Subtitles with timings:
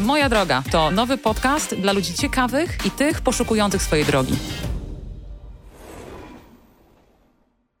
[0.00, 4.36] Moja droga to nowy podcast dla ludzi ciekawych i tych poszukujących swojej drogi.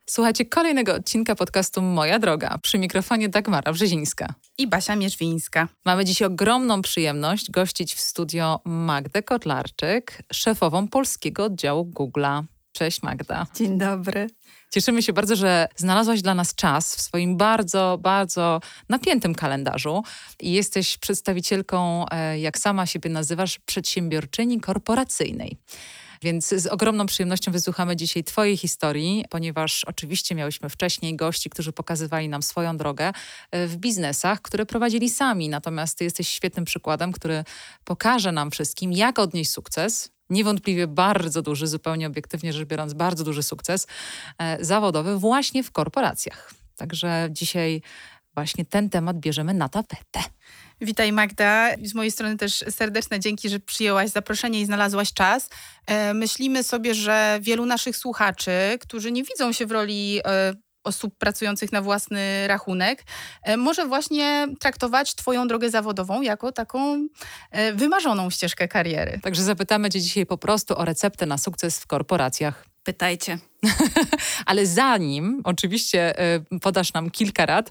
[0.06, 2.58] Słuchajcie kolejnego odcinka podcastu Moja Droga.
[2.62, 4.34] Przy mikrofonie Dagmara Brzezińska.
[4.58, 5.68] I Basia Mierzwińska.
[5.84, 12.42] Mamy dziś ogromną przyjemność gościć w studio Magdę Kotlarczyk, szefową polskiego oddziału Google'a.
[12.72, 13.46] Cześć Magda.
[13.54, 14.26] Dzień dobry.
[14.70, 20.02] Cieszymy się bardzo, że znalazłaś dla nas czas w swoim bardzo, bardzo napiętym kalendarzu
[20.40, 25.56] i jesteś przedstawicielką, e, jak sama siebie nazywasz, przedsiębiorczyni korporacyjnej.
[26.22, 32.28] Więc z ogromną przyjemnością wysłuchamy dzisiaj Twojej historii, ponieważ oczywiście miałyśmy wcześniej gości, którzy pokazywali
[32.28, 33.12] nam swoją drogę
[33.50, 35.48] e, w biznesach, które prowadzili sami.
[35.48, 37.44] Natomiast Ty jesteś świetnym przykładem, który
[37.84, 43.42] pokaże nam wszystkim, jak odnieść sukces niewątpliwie bardzo duży, zupełnie obiektywnie rzecz biorąc, bardzo duży
[43.42, 43.86] sukces
[44.38, 46.54] e, zawodowy właśnie w korporacjach.
[46.76, 47.82] Także dzisiaj
[48.34, 50.20] właśnie ten temat bierzemy na tapetę.
[50.80, 51.70] Witaj Magda.
[51.82, 55.48] Z mojej strony też serdeczne dzięki, że przyjęłaś zaproszenie i znalazłaś czas.
[55.86, 61.18] E, myślimy sobie, że wielu naszych słuchaczy, którzy nie widzą się w roli e, osób
[61.18, 63.04] pracujących na własny rachunek,
[63.42, 67.06] e, może właśnie traktować Twoją drogę zawodową jako taką
[67.50, 69.20] e, wymarzoną ścieżkę kariery.
[69.22, 72.66] Także zapytamy Cię dzisiaj po prostu o receptę na sukces w korporacjach.
[72.84, 73.38] Pytajcie.
[74.46, 77.70] Ale zanim oczywiście e, podasz nam kilka rad,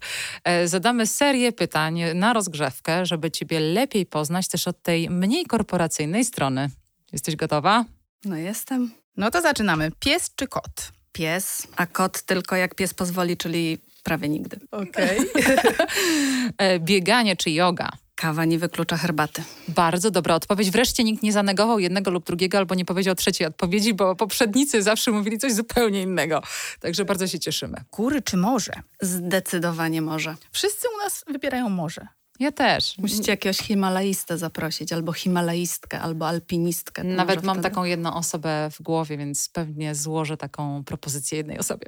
[0.66, 6.70] zadamy serię pytań na rozgrzewkę, żeby Ciebie lepiej poznać też od tej mniej korporacyjnej strony.
[7.12, 7.86] Jesteś gotowa?
[8.26, 8.92] No jestem.
[9.18, 9.92] No to zaczynamy.
[10.00, 10.99] Pies czy kot?
[11.20, 14.60] Pies, a kot tylko jak pies pozwoli, czyli prawie nigdy.
[14.72, 15.20] Okej.
[15.20, 16.80] Okay.
[16.80, 17.90] Bieganie czy yoga?
[18.16, 19.44] Kawa nie wyklucza herbaty.
[19.68, 20.72] Bardzo dobra odpowiedź.
[20.72, 25.12] Wreszcie nikt nie zanegował jednego lub drugiego, albo nie powiedział trzeciej odpowiedzi, bo poprzednicy zawsze
[25.12, 26.42] mówili coś zupełnie innego.
[26.80, 27.78] Także bardzo się cieszymy.
[27.92, 28.74] Góry czy morze?
[29.02, 30.36] Zdecydowanie morze.
[30.52, 32.08] Wszyscy u nas wybierają morze.
[32.40, 32.98] Ja też.
[32.98, 37.04] Musicie jakiegoś himalaistę zaprosić, albo himalaistkę, albo alpinistkę.
[37.04, 37.70] Nawet mam wtedy...
[37.70, 41.88] taką jedną osobę w głowie, więc pewnie złożę taką propozycję jednej osobie.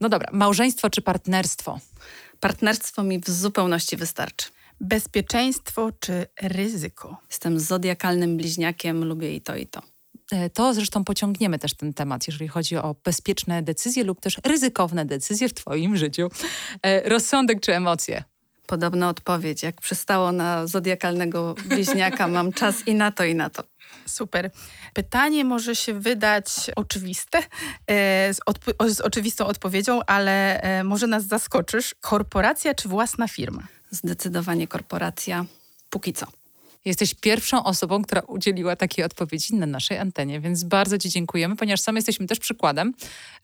[0.00, 1.80] No dobra, małżeństwo czy partnerstwo?
[2.40, 4.48] Partnerstwo mi w zupełności wystarczy.
[4.80, 7.16] Bezpieczeństwo czy ryzyko?
[7.30, 9.82] Jestem zodiakalnym bliźniakiem, lubię i to, i to.
[10.32, 15.04] E, to zresztą pociągniemy też ten temat, jeżeli chodzi o bezpieczne decyzje lub też ryzykowne
[15.04, 16.28] decyzje w Twoim życiu.
[16.82, 18.24] E, rozsądek czy emocje?
[18.70, 19.62] Podobna odpowiedź.
[19.62, 23.62] Jak przystało na zodiakalnego bliźniaka, mam czas i na to, i na to.
[24.06, 24.50] Super.
[24.94, 27.38] Pytanie może się wydać oczywiste,
[27.86, 28.40] e, z,
[28.88, 31.94] z, oczywistą odpowiedzią, ale e, może nas zaskoczysz.
[32.00, 33.62] Korporacja czy własna firma?
[33.90, 35.44] Zdecydowanie korporacja.
[35.90, 36.39] Póki co.
[36.84, 41.80] Jesteś pierwszą osobą, która udzieliła takiej odpowiedzi na naszej antenie, więc bardzo Ci dziękujemy, ponieważ
[41.80, 42.94] sami jesteśmy też przykładem,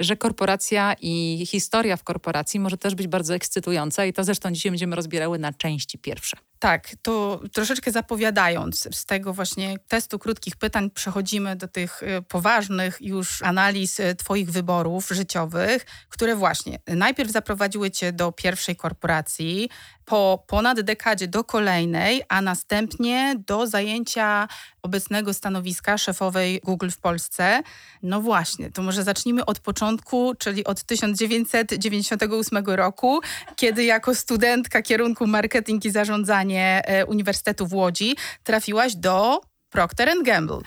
[0.01, 4.73] że korporacja i historia w korporacji może też być bardzo ekscytująca i to zresztą dzisiaj
[4.73, 6.37] będziemy rozbierały na części pierwsze.
[6.59, 12.99] Tak, to troszeczkę zapowiadając z tego właśnie testu krótkich pytań przechodzimy do tych y, poważnych
[13.01, 19.69] już analiz y, Twoich wyborów życiowych, które właśnie najpierw zaprowadziły Cię do pierwszej korporacji,
[20.07, 24.49] po ponad dekadzie do kolejnej, a następnie do zajęcia
[24.83, 27.63] obecnego stanowiska szefowej Google w Polsce.
[28.03, 33.21] No właśnie, to może zacznijmy od początku, czyli od 1998 roku,
[33.57, 39.41] kiedy jako studentka kierunku marketing i zarządzanie e, Uniwersytetu w Łodzi trafiłaś do
[39.71, 40.61] Procter Gamble.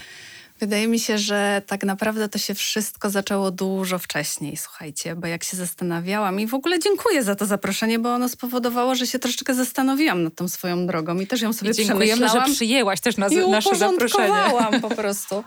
[0.60, 5.44] Wydaje mi się, że tak naprawdę to się wszystko zaczęło dużo wcześniej, słuchajcie, bo jak
[5.44, 9.54] się zastanawiałam i w ogóle dziękuję za to zaproszenie, bo ono spowodowało, że się troszeczkę
[9.54, 13.32] zastanowiłam nad tą swoją drogą i też ją sobie I dziękujemy, że przyjęłaś też nas,
[13.32, 14.34] i nasze zaproszenie.
[14.82, 15.44] po prostu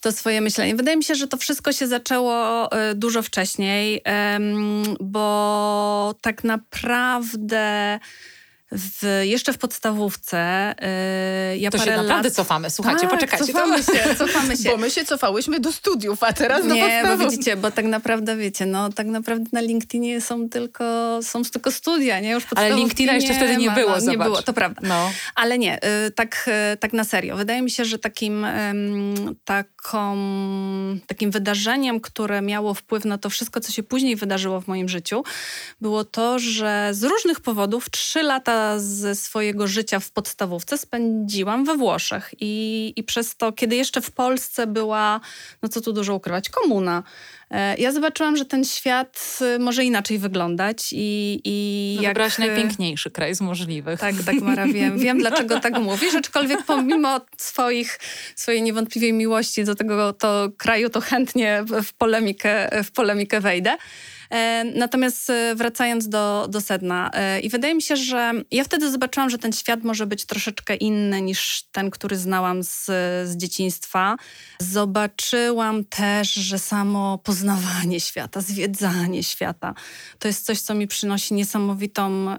[0.00, 0.76] to swoje myślenie.
[0.76, 4.02] Wydaje mi się, że to wszystko się zaczęło e, dużo wcześniej,
[5.00, 7.98] bo tak naprawdę
[8.72, 10.74] w, jeszcze w podstawówce.
[11.52, 12.36] Yy, ja to się naprawdę lat...
[12.36, 12.70] cofamy.
[12.70, 13.52] Słuchajcie, tak, poczekajcie.
[13.52, 13.92] Cofamy to...
[13.92, 14.68] się, cofamy się.
[14.68, 17.24] Bo my się cofałyśmy do studiów, a teraz Nie, do podstawów.
[17.24, 21.70] bo widzicie, bo tak naprawdę, wiecie, no tak naprawdę na LinkedInie są tylko, są tylko
[21.70, 22.30] studia, nie?
[22.30, 24.80] Już Ale LinkedIna jeszcze wtedy nie było, no, Nie było, to prawda.
[24.84, 25.10] No.
[25.34, 27.36] Ale nie, y, tak, y, tak na serio.
[27.36, 28.46] Wydaje mi się, że takim,
[29.44, 30.16] taką,
[31.06, 35.24] takim wydarzeniem, które miało wpływ na to wszystko, co się później wydarzyło w moim życiu,
[35.80, 41.76] było to, że z różnych powodów trzy lata ze swojego życia w podstawówce spędziłam we
[41.76, 45.20] Włoszech i, i przez to, kiedy jeszcze w Polsce była,
[45.62, 47.02] no co tu dużo ukrywać, komuna,
[47.50, 52.38] e, ja zobaczyłam, że ten świat e, może inaczej wyglądać i, i no, jak...
[52.38, 54.00] Najpiękniejszy kraj z możliwych.
[54.00, 54.98] Tak, tak, Mara, wiem.
[54.98, 58.00] Wiem, dlaczego tak mówisz, aczkolwiek pomimo swoich,
[58.36, 63.76] swojej niewątpliwej miłości do tego to kraju, to chętnie w polemikę, w polemikę wejdę.
[64.30, 68.90] E, natomiast e, wracając do, do sedna, e, i wydaje mi się, że ja wtedy
[68.90, 72.84] zobaczyłam, że ten świat może być troszeczkę inny niż ten, który znałam z,
[73.24, 74.16] z dzieciństwa.
[74.58, 79.74] Zobaczyłam też, że samo poznawanie świata, zwiedzanie świata
[80.18, 82.36] to jest coś, co mi przynosi niesamowitą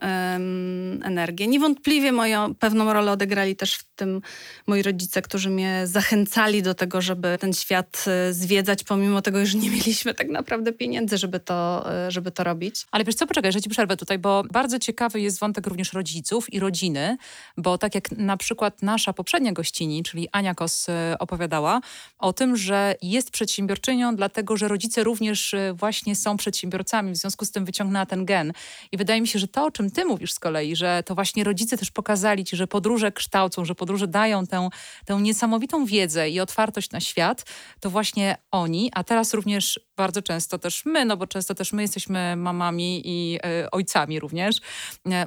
[1.03, 1.47] energię.
[1.47, 4.21] Niewątpliwie moją pewną rolę odegrali też w tym
[4.67, 9.69] moi rodzice, którzy mnie zachęcali do tego, żeby ten świat zwiedzać, pomimo tego, że nie
[9.69, 12.85] mieliśmy tak naprawdę pieniędzy, żeby to, żeby to robić.
[12.91, 16.53] Ale wiesz co, poczekaj, że ci przerwę tutaj, bo bardzo ciekawy jest wątek również rodziców
[16.53, 17.17] i rodziny,
[17.57, 21.81] bo tak jak na przykład nasza poprzednia gościni, czyli Ania Kos e, opowiadała
[22.17, 27.45] o tym, że jest przedsiębiorczynią, dlatego że rodzice również e, właśnie są przedsiębiorcami, w związku
[27.45, 28.53] z tym wyciągnęła ten gen.
[28.91, 31.43] I wydaje mi się, że to, o czym ty mówisz z kolei, że to właśnie
[31.43, 34.69] rodzice też pokazali ci, że podróże kształcą, że podróże dają tę,
[35.05, 37.45] tę niesamowitą wiedzę i otwartość na świat,
[37.79, 41.81] to właśnie oni, a teraz również bardzo często też my, no bo często też my
[41.81, 44.61] jesteśmy mamami i y, ojcami również, y,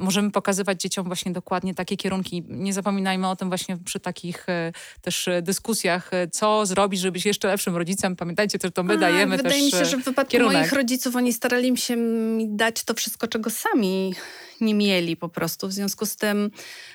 [0.00, 2.44] możemy pokazywać dzieciom właśnie dokładnie takie kierunki.
[2.48, 4.72] Nie zapominajmy o tym właśnie przy takich y,
[5.02, 8.16] też dyskusjach, co zrobić, żeby być jeszcze lepszym rodzicem.
[8.16, 10.58] Pamiętajcie też, to my A, dajemy wydaje też mi się, że w wypadku kierunek.
[10.58, 14.14] moich rodziców oni starali się mi dać to wszystko, czego sami
[14.62, 15.68] nie mieli po prostu.
[15.68, 16.50] W związku z tym,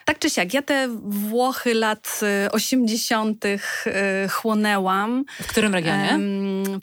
[0.06, 2.20] tak czy siak, ja te Włochy lat
[2.52, 3.46] 80.
[3.46, 5.26] Y, y, chłonęłam.
[5.42, 6.20] W którym regionie?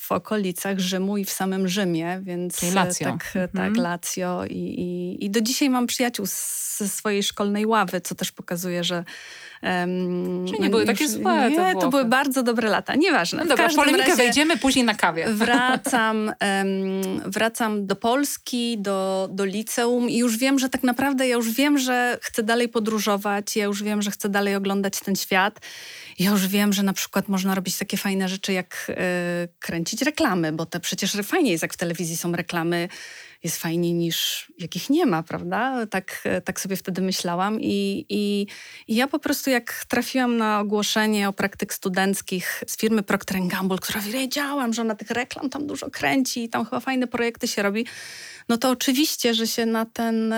[0.00, 3.04] W okolicach Rzymu i w samym Rzymie, więc Czyli Lazio.
[3.04, 3.48] tak, mhm.
[3.48, 4.44] tak Lazio.
[4.44, 6.26] I, i, I do dzisiaj mam przyjaciół
[6.76, 9.04] ze swojej szkolnej ławy, co też pokazuje, że
[9.64, 12.94] Um, Czyli nie były takie złe Nie, to były bardzo dobre lata.
[12.94, 13.38] Nieważne.
[13.38, 15.26] No dobra, w polemikę wejdziemy później na kawie.
[15.28, 16.16] Wracam,
[16.58, 21.50] um, wracam do Polski, do, do liceum i już wiem, że tak naprawdę ja już
[21.50, 25.60] wiem, że chcę dalej podróżować, ja już wiem, że chcę dalej oglądać ten świat.
[26.18, 28.94] Ja już wiem, że na przykład można robić takie fajne rzeczy, jak y,
[29.58, 32.88] kręcić reklamy, bo to przecież fajnie jest, jak w telewizji są reklamy
[33.44, 35.86] jest fajniej niż jakich nie ma, prawda?
[35.86, 38.46] Tak, tak sobie wtedy myślałam I, i,
[38.88, 43.78] i ja po prostu jak trafiłam na ogłoszenie o praktyk studenckich z firmy Procter Gamble,
[43.78, 47.62] która wiedziałam, że ona tych reklam tam dużo kręci i tam chyba fajne projekty się
[47.62, 47.86] robi,
[48.48, 50.34] no to oczywiście, że się na ten,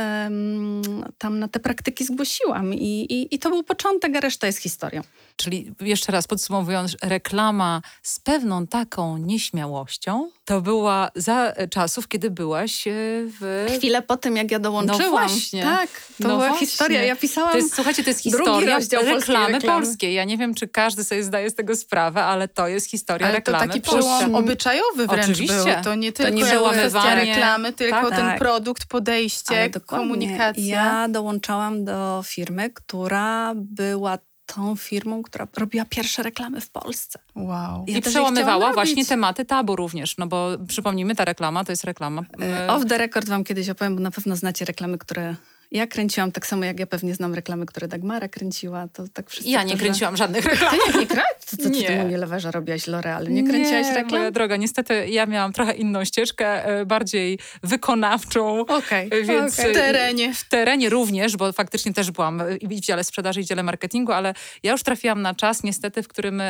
[1.18, 5.02] tam na te praktyki zgłosiłam i, i, i to był początek, a reszta jest historią.
[5.36, 12.86] Czyli jeszcze raz podsumowując, reklama z pewną taką nieśmiałością to była za czasów, kiedy byłaś
[12.86, 12.92] e,
[13.40, 13.66] w...
[13.76, 15.02] Chwilę po tym, jak ja dołączyłam.
[15.02, 15.62] No właśnie.
[15.62, 16.66] Tak, to no była właśnie.
[16.66, 17.02] historia.
[17.02, 20.14] Ja pisałam to jest, Słuchajcie, to jest historia reklamy, reklamy polskiej.
[20.14, 23.36] Ja nie wiem, czy każdy sobie zdaje z tego sprawę, ale to jest historia ale
[23.36, 25.74] reklamy to taki przełom obyczajowy wręcz Oczywiście.
[25.74, 25.84] był.
[25.84, 28.38] To nie tylko to nie kwestia reklamy, tylko tak, ten tak.
[28.38, 30.84] produkt, podejście, komunikacja.
[30.84, 37.18] Ja dołączałam do firmy, która była tą firmą, która robiła pierwsze reklamy w Polsce.
[37.34, 37.84] Wow.
[37.88, 42.22] Ja I przełamywała właśnie tematy tabu również, no bo przypomnijmy, ta reklama to jest reklama.
[42.40, 45.36] E, off the record wam kiedyś opowiem, bo na pewno znacie reklamy, które
[45.70, 49.50] ja kręciłam tak samo, jak ja pewnie znam reklamy, które Dagmara kręciła, to tak wszyscy...
[49.50, 50.70] Ja nie kręciłam żadnych reklam.
[50.70, 51.36] Ty nie, nie kręciłaś?
[51.46, 51.86] Co, co nie.
[51.86, 53.28] ty mu nie lewarza robiłaś L'Oreal?
[53.28, 54.18] Nie kręciłaś nie, reklam?
[54.18, 58.60] moja droga, niestety ja miałam trochę inną ścieżkę, e, bardziej wykonawczą.
[58.60, 59.24] Okej, okay.
[59.24, 59.70] Więc okay.
[59.70, 60.34] W terenie.
[60.34, 64.12] W terenie również, bo faktycznie też byłam i w dziale sprzedaży, i w dziale marketingu,
[64.12, 66.42] ale ja już trafiłam na czas niestety, w którym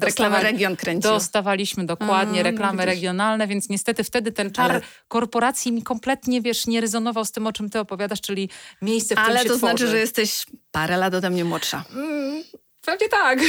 [0.00, 1.10] Reklama region kręcił.
[1.10, 4.80] Dostawaliśmy dokładnie A, reklamy no regionalne, więc niestety wtedy ten czar ale...
[5.08, 8.48] korporacji mi kompletnie, wiesz, nie rezonował z tym, o czym ty opowiadasz, czyli
[8.82, 11.84] miejsce, w którym ale się to znaczy, że jesteś parę lat ode mnie młodsza.
[11.94, 12.42] Mm.
[12.84, 13.38] Pewnie tak.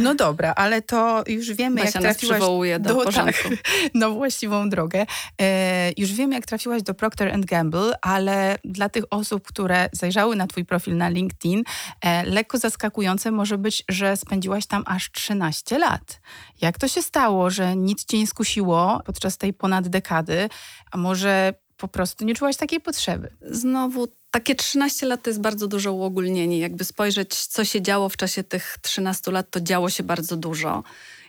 [0.00, 2.40] No dobra, ale to już wiemy, Basia jak trafiłaś
[2.80, 3.48] do, do porządku.
[3.48, 5.06] Tak, no właściwą drogę.
[5.40, 10.46] E, już wiemy, jak trafiłaś do Procter Gamble, ale dla tych osób, które zajrzały na
[10.46, 11.62] twój profil na LinkedIn,
[12.00, 16.20] e, lekko zaskakujące może być, że spędziłaś tam aż 13 lat.
[16.60, 20.48] Jak to się stało, że nic cię nie skusiło podczas tej ponad dekady,
[20.92, 23.30] a może po prostu nie czułaś takiej potrzeby?
[23.40, 26.58] Znowu takie 13 lat to jest bardzo duże uogólnienie.
[26.58, 30.82] Jakby spojrzeć, co się działo w czasie tych 13 lat, to działo się bardzo dużo.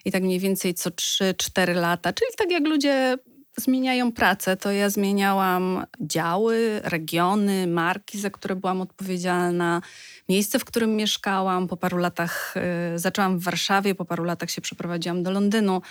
[0.05, 3.17] I tak mniej więcej co 3-4 lata, czyli tak jak ludzie
[3.57, 9.81] zmieniają pracę, to ja zmieniałam działy, regiony, marki, za które byłam odpowiedzialna,
[10.29, 11.67] miejsce, w którym mieszkałam.
[11.67, 12.55] Po paru latach
[12.95, 15.81] y, zaczęłam w Warszawie, po paru latach się przeprowadziłam do Londynu.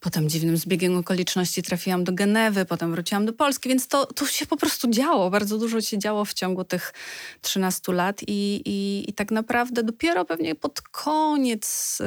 [0.00, 4.46] Potem dziwnym zbiegiem okoliczności trafiłam do Genewy, potem wróciłam do Polski, więc to, to się
[4.46, 5.30] po prostu działo.
[5.30, 6.92] Bardzo dużo się działo w ciągu tych
[7.40, 11.98] 13 lat i, i, i tak naprawdę dopiero pewnie pod koniec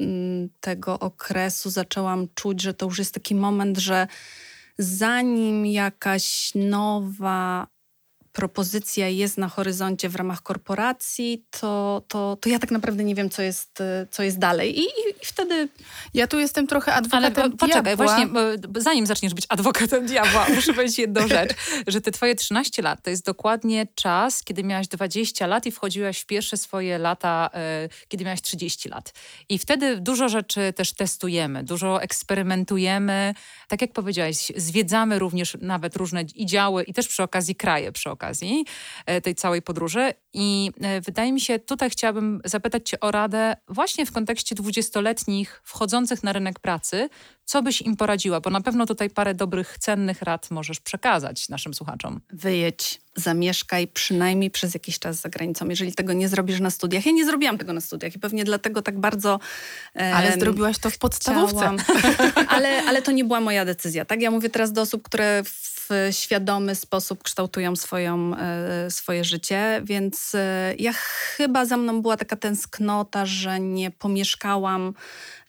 [0.00, 4.06] y, tego okresu zaczęłam czuć, że to już jest taki moment, że
[4.78, 7.66] zanim jakaś nowa
[8.32, 13.30] propozycja jest na horyzoncie w ramach korporacji, to, to, to ja tak naprawdę nie wiem,
[13.30, 14.78] co jest, co jest dalej.
[14.78, 15.68] I, i, I wtedy...
[16.14, 18.06] Ja tu jestem trochę adwokatem Ale poczekaj, diabła.
[18.06, 18.26] właśnie,
[18.76, 21.50] zanim zaczniesz być adwokatem diabła, muszę powiedzieć jedną rzecz,
[21.86, 26.20] że te twoje 13 lat to jest dokładnie czas, kiedy miałaś 20 lat i wchodziłaś
[26.20, 29.14] w pierwsze swoje lata, e, kiedy miałaś 30 lat.
[29.48, 33.34] I wtedy dużo rzeczy też testujemy, dużo eksperymentujemy.
[33.68, 38.10] Tak jak powiedziałaś, zwiedzamy również nawet różne i działy i też przy okazji kraje, przy
[38.10, 38.21] okazji
[39.06, 40.12] e, tej całej podróży.
[40.32, 45.60] I e, wydaje mi się, tutaj chciałabym zapytać cię o radę właśnie w kontekście dwudziestoletnich
[45.64, 47.08] wchodzących na rynek pracy,
[47.44, 48.40] co byś im poradziła?
[48.40, 52.20] Bo na pewno tutaj parę dobrych, cennych rad możesz przekazać naszym słuchaczom.
[52.30, 57.06] Wyjedź, zamieszkaj przynajmniej przez jakiś czas za granicą, jeżeli tego nie zrobisz na studiach.
[57.06, 59.40] Ja nie zrobiłam tego na studiach i pewnie dlatego tak bardzo...
[59.94, 61.76] Um, ale zrobiłaś to w podstawówce.
[62.54, 64.04] ale, ale to nie była moja decyzja.
[64.04, 65.72] Tak, Ja mówię teraz do osób, które w
[66.10, 72.36] świadomy sposób kształtują swoją, e, swoje życie, więc e, ja chyba za mną była taka
[72.36, 74.94] tęsknota, że nie pomieszkałam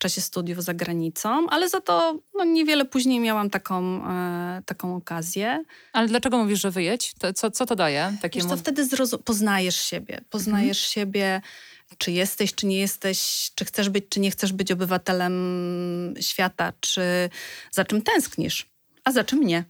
[0.03, 5.63] czasie studiów za granicą, ale za to no, niewiele później miałam taką, e, taką okazję.
[5.93, 7.13] Ale dlaczego mówisz, że wyjedź?
[7.19, 8.17] To, co, co to daje?
[8.21, 8.49] Takiemu...
[8.49, 8.87] Wiesz, to wtedy
[9.25, 10.21] poznajesz siebie.
[10.29, 10.91] Poznajesz mhm.
[10.93, 11.41] siebie,
[11.97, 15.33] czy jesteś, czy nie jesteś, czy chcesz być, czy nie chcesz być obywatelem
[16.19, 17.29] świata, czy
[17.71, 18.69] za czym tęsknisz,
[19.03, 19.63] a za czym nie.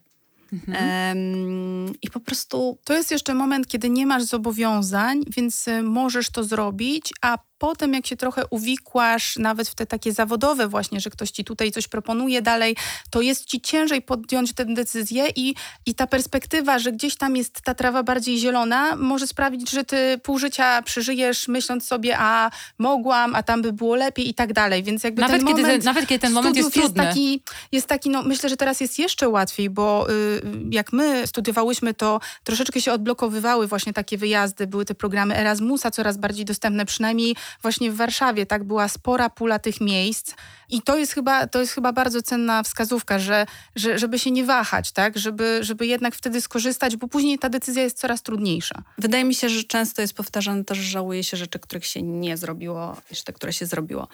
[0.54, 1.94] Mhm.
[2.02, 2.78] I po prostu.
[2.84, 7.94] To jest jeszcze moment, kiedy nie masz zobowiązań, więc y, możesz to zrobić, a potem,
[7.94, 11.88] jak się trochę uwikłasz, nawet w te takie zawodowe właśnie, że ktoś ci tutaj coś
[11.88, 12.76] proponuje dalej,
[13.10, 15.56] to jest ci ciężej podjąć tę decyzję i,
[15.86, 20.20] i ta perspektywa, że gdzieś tam jest ta trawa bardziej zielona, może sprawić, że ty
[20.24, 24.84] pół życia przeżyjesz myśląc sobie, a mogłam, a tam by było lepiej i tak dalej.
[24.84, 27.04] Więc jakby nawet ten kiedy moment Nawet kiedy ten moment jest trudny.
[27.04, 31.28] Jest taki, jest taki, no myślę, że teraz jest jeszcze łatwiej, bo y, jak my
[31.28, 36.86] studiowałyśmy, to troszeczkę się odblokowywały właśnie takie wyjazdy, były te programy Erasmusa coraz bardziej dostępne,
[36.86, 40.34] przynajmniej właśnie w Warszawie, tak, była spora pula tych miejsc
[40.70, 43.46] i to jest chyba, to jest chyba bardzo cenna wskazówka, że,
[43.76, 47.84] że, żeby się nie wahać, tak, żeby, żeby jednak wtedy skorzystać, bo później ta decyzja
[47.84, 48.84] jest coraz trudniejsza.
[48.98, 52.38] Wydaje mi się, że często jest powtarzane to, że żałuje się rzeczy, których się nie
[52.38, 54.08] zrobiło, te, które się zrobiło.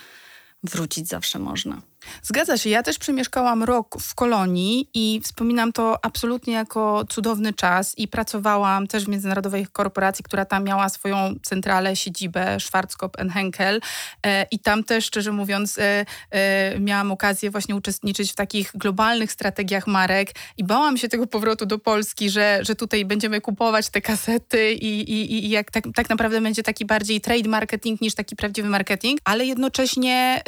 [0.63, 1.81] Wrócić zawsze można.
[2.23, 2.69] Zgadza się.
[2.69, 8.87] Ja też przemieszkałam rok w Kolonii i wspominam to absolutnie jako cudowny czas i pracowałam
[8.87, 13.81] też w międzynarodowej korporacji, która tam miała swoją centralę, siedzibę Schwarzkopf Henkel
[14.25, 19.31] e, i tam też, szczerze mówiąc, e, e, miałam okazję właśnie uczestniczyć w takich globalnych
[19.31, 24.01] strategiach marek i bałam się tego powrotu do Polski, że, że tutaj będziemy kupować te
[24.01, 28.35] kasety i, i, i jak tak, tak naprawdę będzie taki bardziej trade marketing niż taki
[28.35, 30.41] prawdziwy marketing, ale jednocześnie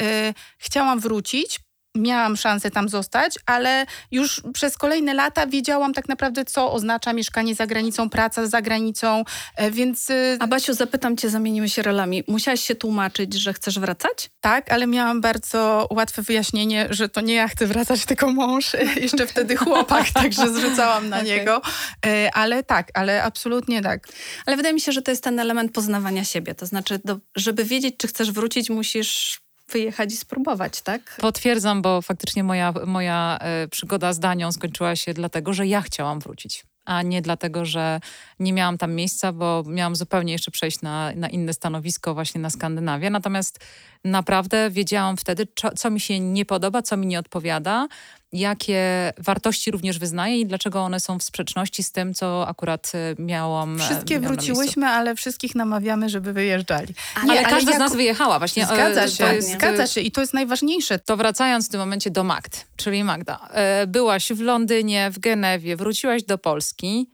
[0.58, 1.51] chciałam wrócić
[1.94, 7.54] miałam szansę tam zostać, ale już przez kolejne lata wiedziałam tak naprawdę, co oznacza mieszkanie
[7.54, 9.24] za granicą, praca za granicą,
[9.56, 10.10] e, więc...
[10.10, 12.24] Y, A Basiu, zapytam cię, zamienimy się rolami.
[12.28, 14.30] Musiałaś się tłumaczyć, że chcesz wracać?
[14.40, 19.26] Tak, ale miałam bardzo łatwe wyjaśnienie, że to nie ja chcę wracać, tylko mąż, jeszcze
[19.26, 21.28] wtedy chłopak, także zrzucałam na okay.
[21.28, 21.62] niego.
[22.06, 24.08] E, ale tak, ale absolutnie tak.
[24.46, 26.54] Ale wydaje mi się, że to jest ten element poznawania siebie.
[26.54, 31.16] To znaczy, do, żeby wiedzieć, czy chcesz wrócić, musisz wyjechać i spróbować, tak?
[31.20, 36.20] Potwierdzam, bo faktycznie moja, moja e, przygoda z Danią skończyła się dlatego, że ja chciałam
[36.20, 38.00] wrócić a nie dlatego, że
[38.38, 42.50] nie miałam tam miejsca, bo miałam zupełnie jeszcze przejść na, na inne stanowisko właśnie na
[42.50, 43.10] Skandynawię.
[43.10, 43.58] Natomiast
[44.04, 47.88] naprawdę wiedziałam wtedy, co, co mi się nie podoba, co mi nie odpowiada
[48.32, 53.22] jakie wartości również wyznaje i dlaczego one są w sprzeczności z tym, co akurat e,
[53.22, 53.76] miałam.
[53.76, 56.94] E, Wszystkie wróciłyśmy, ale wszystkich namawiamy, żeby wyjeżdżali.
[57.24, 58.62] Nie, ale, ale każda z nas wyjechała właśnie.
[58.62, 60.98] E, zgadza się, jest, zgadza się i to jest najważniejsze.
[60.98, 63.48] To wracając w tym momencie do Magd, czyli Magda.
[63.86, 67.11] Byłaś w Londynie, w Genewie, wróciłaś do Polski.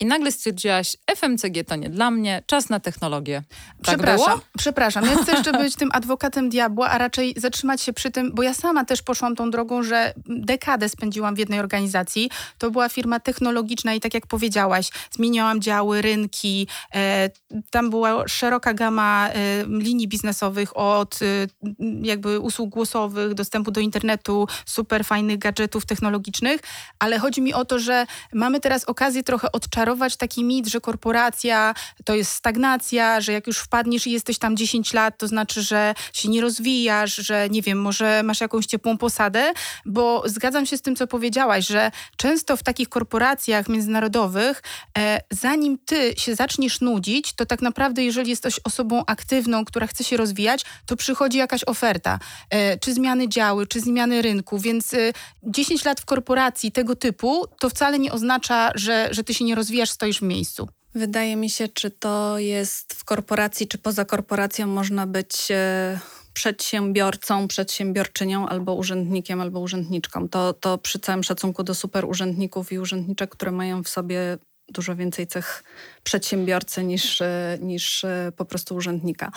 [0.00, 3.42] I nagle stwierdziłaś, FMCG to nie dla mnie, czas na technologię.
[3.48, 4.40] Tak przepraszam, było?
[4.58, 5.04] przepraszam.
[5.04, 8.54] Ja chcę jeszcze być tym adwokatem diabła, a raczej zatrzymać się przy tym, bo ja
[8.54, 12.30] sama też poszłam tą drogą, że dekadę spędziłam w jednej organizacji.
[12.58, 16.66] To była firma technologiczna i tak jak powiedziałaś, zmieniałam działy, rynki.
[16.94, 17.30] E,
[17.70, 21.26] tam była szeroka gama e, linii biznesowych od e,
[22.02, 26.60] jakby usług głosowych, dostępu do internetu, super fajnych gadżetów technologicznych,
[26.98, 31.74] ale chodzi mi o to, że mamy teraz okazję trochę odczarować taki mit, że korporacja
[32.04, 35.94] to jest stagnacja, że jak już wpadniesz i jesteś tam 10 lat, to znaczy, że
[36.12, 39.52] się nie rozwijasz, że nie wiem, może masz jakąś ciepłą posadę,
[39.86, 44.62] bo zgadzam się z tym, co powiedziałaś, że często w takich korporacjach międzynarodowych,
[44.98, 50.04] e, zanim ty się zaczniesz nudzić, to tak naprawdę, jeżeli jesteś osobą aktywną, która chce
[50.04, 52.18] się rozwijać, to przychodzi jakaś oferta,
[52.50, 57.44] e, czy zmiany działy, czy zmiany rynku, więc e, 10 lat w korporacji tego typu,
[57.60, 60.68] to wcale nie oznacza, że, że ty się nie rozwijasz rozwijasz, stoisz w miejscu?
[60.94, 65.98] Wydaje mi się, czy to jest w korporacji, czy poza korporacją można być e,
[66.32, 70.28] przedsiębiorcą, przedsiębiorczynią albo urzędnikiem, albo urzędniczką.
[70.28, 74.96] To, to przy całym szacunku do super urzędników i urzędniczek, które mają w sobie dużo
[74.96, 75.64] więcej cech
[76.02, 79.30] przedsiębiorcy niż, e, niż e, po prostu urzędnika.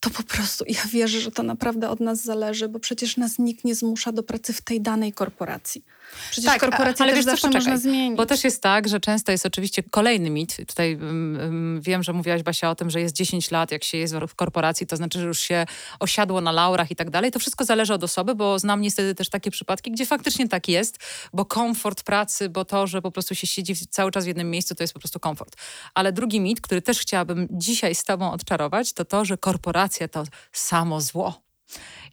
[0.00, 3.64] To po prostu, ja wierzę, że to naprawdę od nas zależy, bo przecież nas nikt
[3.64, 5.84] nie zmusza do pracy w tej danej korporacji.
[6.30, 8.16] Przecież tak, korporacje ale też wiesz, zawsze można zmienić.
[8.16, 10.56] Bo też jest tak, że często jest oczywiście kolejny mit.
[10.56, 14.14] Tutaj um, wiem, że mówiłaś Basia o tym, że jest 10 lat, jak się jest
[14.28, 15.66] w korporacji, to znaczy, że już się
[16.00, 17.32] osiadło na laurach i tak dalej.
[17.32, 20.98] To wszystko zależy od osoby, bo znam niestety też takie przypadki, gdzie faktycznie tak jest,
[21.32, 24.74] bo komfort pracy, bo to, że po prostu się siedzi cały czas w jednym miejscu,
[24.74, 25.56] to jest po prostu komfort.
[25.94, 30.24] Ale drugi mit, który też chciałabym dzisiaj z tobą odczarować, to to, że korporacja to
[30.52, 31.44] samo zło.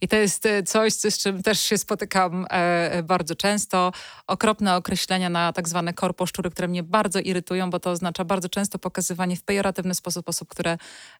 [0.01, 3.91] I to jest e, coś, z czym też się spotykam e, bardzo często.
[4.27, 8.79] Okropne określenia na tak zwane korposzczury, które mnie bardzo irytują, bo to oznacza bardzo często
[8.79, 10.77] pokazywanie w pejoratywny sposób osób, które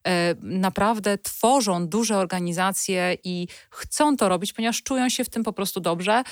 [0.07, 5.53] e, naprawdę tworzą duże organizacje i chcą to robić, ponieważ czują się w tym po
[5.53, 6.23] prostu dobrze.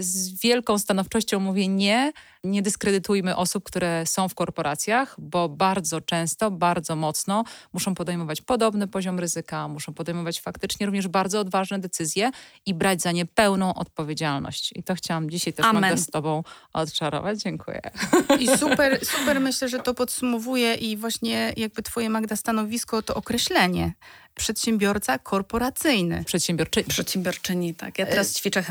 [0.00, 2.12] Z wielką stanowczością mówię nie,
[2.44, 8.88] nie dyskredytujmy osób, które są w korporacjach, bo bardzo często, bardzo mocno muszą podejmować podobny
[8.88, 12.30] poziom ryzyka, muszą podejmować faktycznie również bardzo odważne decyzje
[12.66, 14.72] i brać za nie pełną odpowiedzialność.
[14.76, 15.80] I to chciałam dzisiaj też Amen.
[15.82, 16.42] Magda z tobą
[16.72, 17.42] odczarować.
[17.42, 17.80] Dziękuję.
[18.40, 23.92] I super, super myślę, że to podsumowuje i właśnie jakby twoje Magda stanowisko to określenie
[24.34, 26.24] przedsiębiorca korporacyjny.
[26.24, 26.86] Przedsiębiorczyni.
[26.86, 27.98] Przedsiębiorczyni, tak.
[27.98, 28.64] Ja teraz ćwiczę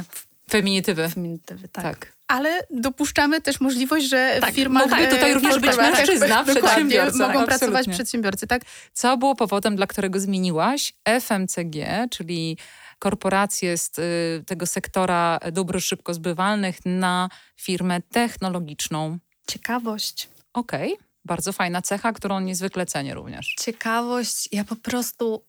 [0.50, 1.10] Feminitywy.
[1.10, 1.84] Feminitywy, tak.
[1.84, 2.14] tak.
[2.28, 4.80] Ale dopuszczamy też możliwość, że tak, firma...
[4.80, 7.28] Mógłby tutaj również być mężczyzna, przedsiębiorca.
[7.28, 8.62] Mogą tak, pracować przedsiębiorcy, tak?
[8.94, 12.58] Co było powodem, dla którego zmieniłaś FMCG, czyli
[13.00, 17.30] korporację z y, tego sektora dóbr szybko zbywalnych na
[17.62, 19.18] firmę technologiczną?
[19.48, 20.30] Ciekawość.
[20.54, 21.06] Okej, okay.
[21.26, 23.56] bardzo fajna cecha, którą niezwykle cenię również.
[23.60, 24.50] Ciekawość.
[24.52, 25.46] Ja po prostu,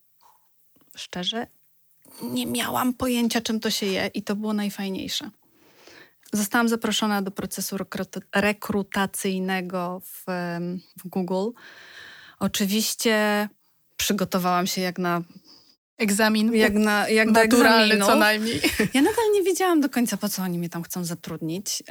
[0.96, 1.46] szczerze,
[2.22, 5.30] nie miałam pojęcia, czym to się je i to było najfajniejsze.
[6.32, 7.76] Zostałam zaproszona do procesu
[8.34, 10.24] rekrutacyjnego w,
[10.96, 11.50] w Google.
[12.38, 13.48] Oczywiście
[13.96, 15.22] przygotowałam się jak na
[15.98, 16.54] egzamin.
[16.54, 18.06] Jak, na, jak do egzaminu.
[18.06, 18.60] co najmniej.
[18.94, 21.82] Ja nadal nie wiedziałam do końca, po co oni mnie tam chcą zatrudnić.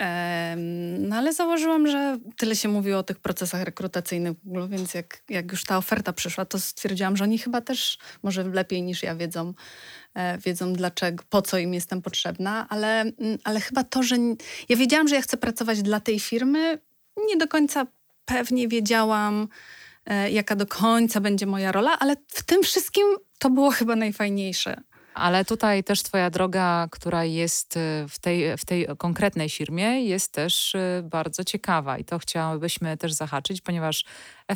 [0.99, 5.23] no ale założyłam, że tyle się mówiło o tych procesach rekrutacyjnych w Google, więc jak,
[5.29, 9.15] jak już ta oferta przyszła, to stwierdziłam, że oni chyba też może lepiej niż ja
[9.15, 9.53] wiedzą,
[10.45, 14.15] wiedzą dlaczego, po co im jestem potrzebna, ale, mm, ale chyba to, że
[14.69, 16.79] ja wiedziałam, że ja chcę pracować dla tej firmy,
[17.27, 17.87] nie do końca
[18.25, 19.47] pewnie wiedziałam,
[20.05, 23.03] e, jaka do końca będzie moja rola, ale w tym wszystkim
[23.39, 24.81] to było chyba najfajniejsze.
[25.13, 30.31] Ale tutaj też Twoja droga, która jest e, w tej, w tej konkretnej firmie, jest
[30.31, 34.05] też bardzo ciekawa i to chciałybyśmy też zahaczyć, ponieważ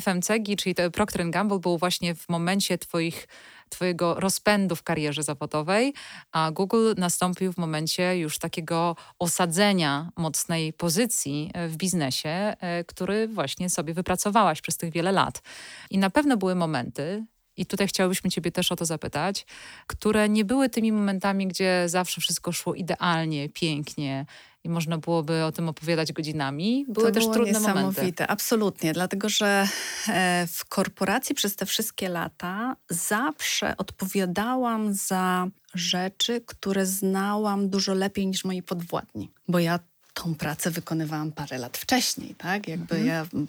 [0.00, 3.28] FMCG, czyli Procter Gamble, był właśnie w momencie Twoich
[3.68, 5.94] Twojego rozpędu w karierze zawodowej,
[6.32, 13.28] a Google nastąpił w momencie już takiego osadzenia mocnej pozycji e, w biznesie, e, który
[13.28, 15.42] właśnie sobie wypracowałaś przez tych wiele lat.
[15.90, 17.24] I na pewno były momenty,
[17.58, 19.46] i tutaj chciałybyśmy Ciebie też o to zapytać,
[19.86, 24.26] które nie były tymi momentami, gdzie zawsze wszystko szło idealnie, pięknie
[24.68, 26.86] i można byłoby o tym opowiadać godzinami.
[26.88, 28.26] Były to też było trudne niesamowite, momenty.
[28.26, 29.68] absolutnie, dlatego że
[30.08, 38.26] e, w korporacji przez te wszystkie lata zawsze odpowiadałam za rzeczy, które znałam dużo lepiej
[38.26, 39.78] niż moi podwładni, bo ja
[40.22, 42.68] tą pracę wykonywałam parę lat wcześniej, tak?
[42.68, 43.06] Jakby mhm.
[43.06, 43.46] ja mm,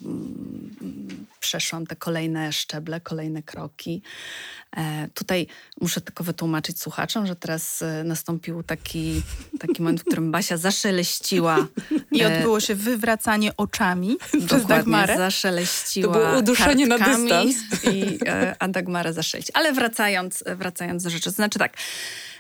[0.82, 4.02] mm, przeszłam te kolejne szczeble, kolejne kroki.
[4.78, 5.48] E, tutaj
[5.82, 9.22] muszę tylko wytłumaczyć słuchaczom, że teraz e, nastąpił taki,
[9.60, 11.68] taki moment, w którym Basia zaszeleściła.
[12.12, 15.18] I e, odbyło się wywracanie oczami przez Dagmarę.
[15.18, 17.56] zaszeleściła To było uduszenie na dystans.
[17.94, 19.54] I, e, a Dagmara zaszeleści.
[19.54, 21.78] Ale wracając, wracając do rzeczy, to znaczy tak,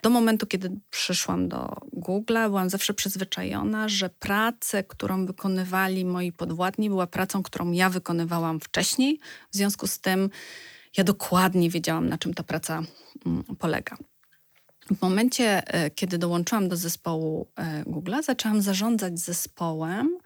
[0.01, 6.89] do momentu, kiedy przyszłam do Google'a, byłam zawsze przyzwyczajona, że pracę, którą wykonywali moi podwładni,
[6.89, 9.19] była pracą, którą ja wykonywałam wcześniej.
[9.51, 10.29] W związku z tym
[10.97, 12.83] ja dokładnie wiedziałam, na czym ta praca
[13.25, 13.97] mm, polega.
[14.97, 20.17] W momencie, e, kiedy dołączyłam do zespołu e, Google'a, zaczęłam zarządzać zespołem,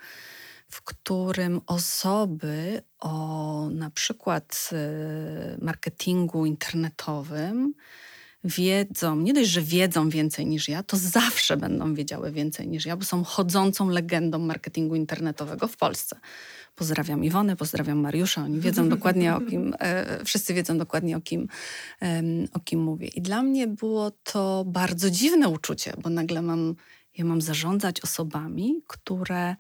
[0.70, 7.74] w którym osoby o na przykład e, marketingu internetowym,
[8.44, 12.98] wiedzą, nie dość, że wiedzą więcej niż ja, to zawsze będą wiedziały więcej niż ja,
[12.98, 16.20] bo są chodzącą legendą marketingu internetowego w Polsce.
[16.76, 21.48] Pozdrawiam Iwonę, pozdrawiam Mariusza, oni wiedzą dokładnie o kim, e, wszyscy wiedzą dokładnie o kim,
[22.02, 23.08] e, o kim mówię.
[23.08, 26.76] I dla mnie było to bardzo dziwne uczucie, bo nagle mam,
[27.18, 29.56] ja mam zarządzać osobami, które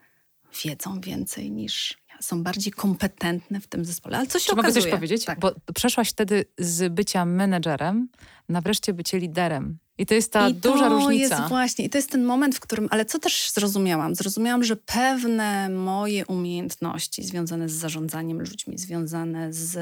[0.66, 4.18] wiedzą więcej niż są bardziej kompetentne w tym zespole.
[4.18, 4.74] Ale co się Czy okazuje?
[4.74, 5.26] mogę coś powiedzieć?
[5.26, 5.40] Tak.
[5.40, 8.10] Bo przeszłaś wtedy z bycia menedżerem
[8.50, 9.78] na wreszcie bycie liderem.
[9.98, 11.38] I to jest ta I duża to różnica.
[11.38, 14.16] Jest właśnie, i to jest ten moment, w którym, ale co też zrozumiałam?
[14.16, 19.78] Zrozumiałam, że pewne moje umiejętności związane z zarządzaniem ludźmi, związane z,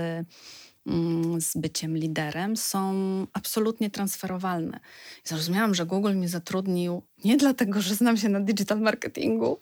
[1.40, 2.94] z byciem liderem są
[3.34, 4.80] absolutnie transferowalne.
[5.24, 9.60] Zrozumiałam, że Google mnie zatrudnił nie dlatego, że znam się na digital marketingu,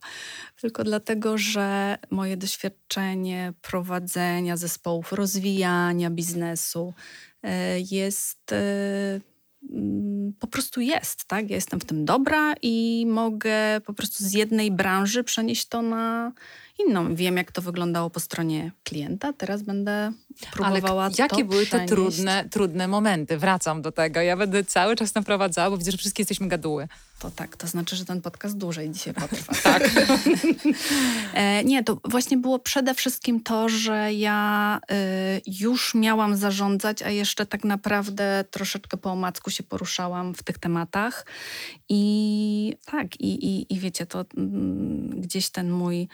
[0.62, 6.94] tylko dlatego, że moje doświadczenie prowadzenia zespołów, rozwijania biznesu
[7.44, 9.20] e, jest e,
[9.72, 11.50] mm, po prostu jest, tak?
[11.50, 16.32] Ja jestem w tym dobra i mogę po prostu z jednej branży przenieść to na
[16.88, 17.16] inną.
[17.16, 20.12] Wiem, jak to wyglądało po stronie klienta, teraz będę
[20.52, 21.94] próbowała Ale jakie były te przenieść.
[21.94, 23.38] trudne, trudne momenty?
[23.38, 24.22] Wracam do tego.
[24.22, 26.88] Ja będę cały czas naprowadzała, bo widzę, że wszystkie jesteśmy gaduły.
[27.20, 29.54] To tak, to znaczy, że ten podcast dłużej dzisiaj potrwa.
[29.64, 29.84] Tak.
[31.34, 37.10] E, nie, to właśnie było przede wszystkim to, że ja y, już miałam zarządzać, a
[37.10, 41.26] jeszcze tak naprawdę troszeczkę po omacku się poruszałam w tych tematach.
[41.90, 46.08] I tak, i, i, i wiecie, to mm, gdzieś ten mój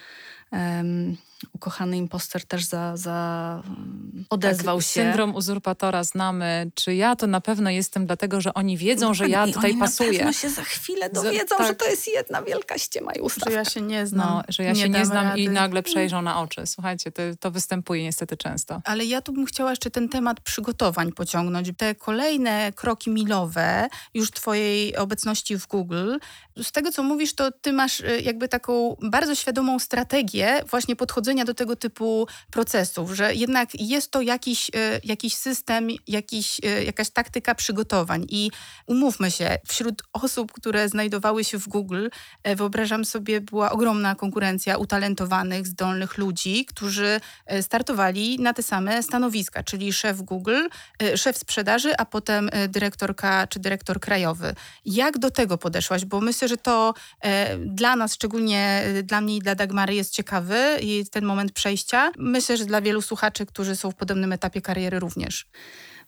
[1.53, 4.91] ukochany imposter też za, za mm, odezwał tak, się.
[4.91, 6.71] Syndrom uzurpatora znamy.
[6.75, 9.79] Czy ja to na pewno jestem dlatego, że oni wiedzą, że ja I tutaj oni
[9.79, 10.11] pasuję.
[10.11, 11.67] Na pewno się za chwilę dowiedzą, tak.
[11.67, 13.49] że to jest jedna wielka ściema i ustawka.
[13.49, 14.27] Że ja się nie znam.
[14.27, 15.53] No, że ja się nie znam i rady.
[15.53, 16.67] nagle przejrzą na oczy.
[16.67, 18.81] Słuchajcie, to, to występuje niestety często.
[18.85, 21.71] Ale ja tu bym chciała jeszcze ten temat przygotowań pociągnąć.
[21.77, 26.17] Te kolejne kroki milowe już twojej obecności w Google.
[26.63, 31.34] Z tego, co mówisz, to ty masz y, jakby taką bardzo świadomą strategię właśnie podchodzenia
[31.43, 37.09] do tego typu procesów, że jednak jest to jakiś, y, jakiś system, jakiś, y, jakaś
[37.09, 38.25] taktyka przygotowań.
[38.29, 38.51] I
[38.85, 42.07] umówmy się, wśród osób, które znajdowały się w Google,
[42.43, 49.03] e, wyobrażam sobie, była ogromna konkurencja utalentowanych, zdolnych ludzi, którzy e, startowali na te same
[49.03, 50.67] stanowiska, czyli szef Google,
[51.03, 54.55] e, szef sprzedaży, a potem e, dyrektorka czy dyrektor krajowy.
[54.85, 56.05] Jak do tego podeszłaś?
[56.05, 60.13] Bo myślę, że to e, dla nas, szczególnie e, dla mnie i dla Dagmary jest
[60.13, 62.11] ciekawy i ten moment przejścia.
[62.17, 65.47] Myślę, że dla wielu słuchaczy, którzy są w podobnym etapie kariery również.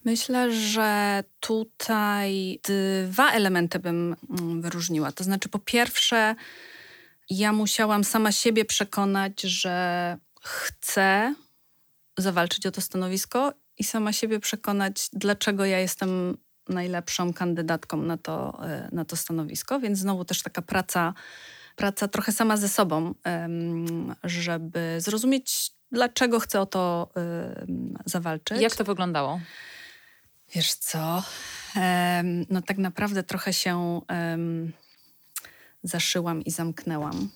[0.06, 2.60] Myślę, że tutaj
[3.08, 5.12] dwa elementy bym mm, wyróżniła.
[5.12, 6.36] To znaczy, po pierwsze,
[7.30, 11.36] ja musiałam sama siebie przekonać, że chcę
[12.18, 16.38] zawalczyć o to stanowisko i sama siebie przekonać, dlaczego ja jestem
[16.70, 19.80] najlepszą kandydatką na to, e, na to stanowisko.
[19.80, 21.14] Więc znowu też taka praca,
[21.78, 23.14] praca trochę sama ze sobą,
[24.24, 27.10] żeby zrozumieć, dlaczego chcę o to
[28.06, 28.62] zawalczyć.
[28.62, 29.40] Jak to wyglądało?
[30.56, 31.24] Wiesz co?
[32.50, 34.02] No tak naprawdę trochę się
[35.84, 37.30] zaszyłam i zamknęłam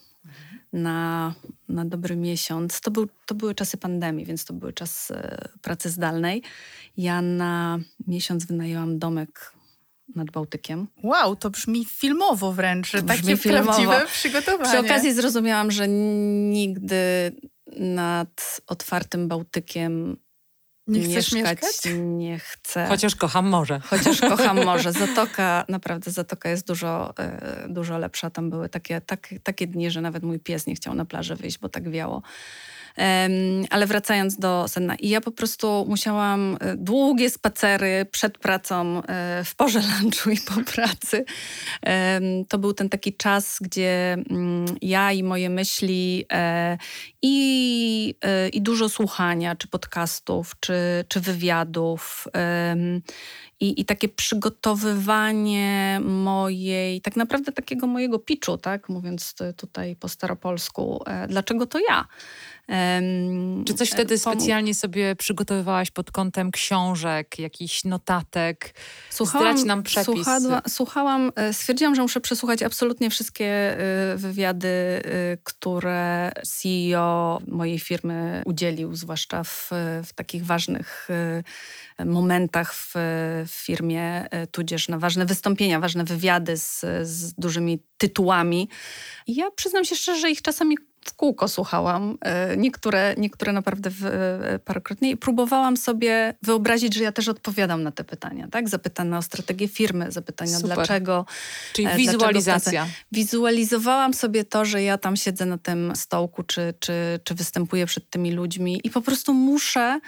[0.73, 1.33] na,
[1.69, 2.81] na dobry miesiąc.
[2.81, 6.43] To, był, to były czasy pandemii, więc to były czas e, pracy zdalnej.
[6.97, 9.53] Ja na miesiąc wynajęłam domek
[10.15, 10.87] nad Bałtykiem.
[11.03, 13.63] Wow, to brzmi filmowo wręcz, że To takie filmowo.
[13.63, 14.69] prawdziwe przygotowanie.
[14.69, 16.95] Przy okazji zrozumiałam, że nigdy
[17.77, 20.17] nad otwartym Bałtykiem
[20.87, 21.91] Nie chcesz mieszkać, mieszkać?
[21.97, 22.85] nie chcę.
[22.89, 23.79] Chociaż kocham morze.
[23.79, 24.91] Chociaż kocham morze.
[24.91, 28.29] Zatoka, naprawdę Zatoka jest dużo, e, dużo lepsza.
[28.29, 31.57] Tam były takie, tak, takie dni, że nawet mój pies nie chciał na plażę wyjść,
[31.59, 32.21] bo tak wiało.
[33.69, 34.95] Ale wracając do sedna.
[34.95, 40.37] I ja po prostu musiałam e, długie spacery przed pracą, e, w porze lunchu i
[40.37, 41.25] po pracy.
[42.49, 46.77] To był ten taki czas, gdzie mm, ja i moje myśli e,
[47.21, 48.15] i,
[48.53, 52.27] i dużo słuchania, czy podcastów, czy, czy wywiadów,
[53.59, 61.03] i, i takie przygotowywanie mojej, tak naprawdę takiego mojego pitchu, tak, mówiąc tutaj po staropolsku,
[61.27, 62.07] dlaczego to ja?
[63.65, 68.75] Czy coś wtedy specjalnie sobie przygotowywałaś pod kątem książek, jakichś notatek?
[69.09, 70.05] Słuchałam, nam przepis.
[70.05, 73.77] Słuchadła, słuchałam, e, stwierdziłam, że muszę przesłuchać absolutnie wszystkie e,
[74.17, 75.01] wywiady, e,
[75.43, 79.69] które CEO mojej firmy udzielił, zwłaszcza w,
[80.05, 81.07] w takich ważnych
[82.05, 82.93] momentach w,
[83.47, 88.69] w firmie, tudzież na ważne wystąpienia, ważne wywiady z, z dużymi tytułami.
[89.27, 93.89] I ja przyznam się szczerze, że ich czasami w kółko słuchałam, e, niektóre, niektóre naprawdę
[93.89, 98.69] w, e, parokrotnie i próbowałam sobie wyobrazić, że ja też odpowiadam na te pytania, tak?
[98.69, 100.75] Zapytania o strategię firmy, zapytania Super.
[100.75, 101.25] dlaczego.
[101.73, 102.87] Czyli e, dlaczego wizualizacja.
[103.11, 108.09] Wizualizowałam sobie to, że ja tam siedzę na tym stołku, czy, czy, czy występuję przed
[108.09, 109.99] tymi ludźmi i po prostu muszę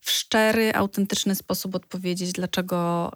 [0.00, 3.12] w szczery, autentyczny sposób odpowiedzieć, dlaczego,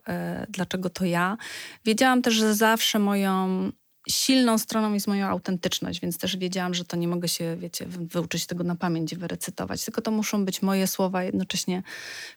[0.49, 1.37] dlaczego to ja.
[1.85, 3.71] Wiedziałam też, że zawsze moją
[4.09, 8.47] silną stroną jest moja autentyczność, więc też wiedziałam, że to nie mogę się, wiecie, wyuczyć
[8.47, 11.83] tego na pamięć i wyrecytować, tylko to muszą być moje słowa, jednocześnie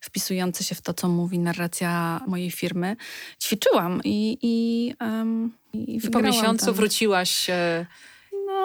[0.01, 2.95] wpisujące się w to, co mówi narracja mojej firmy.
[3.43, 6.75] Ćwiczyłam i, i, um, i, I po miesiącu tam.
[6.75, 7.85] wróciłaś e,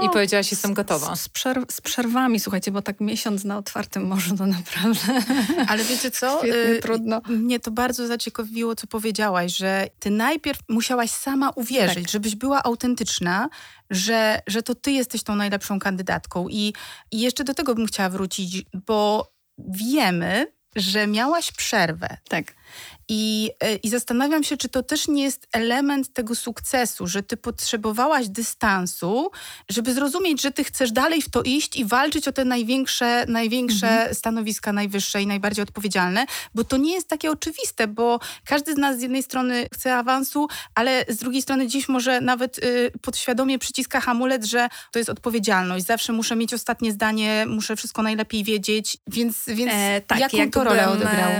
[0.02, 1.16] I powiedziałaś, jestem gotowa.
[1.16, 5.22] Z, z, przerw z, przerwami, słuchajcie, bo tak miesiąc na otwartym morzu to naprawdę.
[5.68, 6.44] Ale wiecie co?
[6.44, 7.20] Y, trudno.
[7.28, 12.08] Mnie to bardzo zaciekawiło, co powiedziałaś, że ty najpierw musiałaś sama uwierzyć, tak.
[12.08, 13.48] żebyś była autentyczna,
[13.90, 16.48] że, że to ty jesteś tą najlepszą kandydatką.
[16.48, 16.74] I,
[17.10, 22.16] I jeszcze do tego bym chciała wrócić, bo wiemy, że miałaś przerwę.
[22.28, 22.59] Tak.
[23.08, 27.36] I, e, I zastanawiam się, czy to też nie jest element tego sukcesu, że ty
[27.36, 29.30] potrzebowałaś dystansu,
[29.68, 33.88] żeby zrozumieć, że ty chcesz dalej w to iść i walczyć o te największe, największe
[33.88, 34.14] mhm.
[34.14, 38.98] stanowiska, najwyższe i najbardziej odpowiedzialne, bo to nie jest takie oczywiste, bo każdy z nas
[38.98, 44.00] z jednej strony chce awansu, ale z drugiej strony dziś może nawet y, podświadomie przyciska
[44.00, 45.86] hamulec, że to jest odpowiedzialność.
[45.86, 50.50] Zawsze muszę mieć ostatnie zdanie, muszę wszystko najlepiej wiedzieć, więc, więc e, tak, jaką jak
[50.52, 51.30] to rolę odegrał?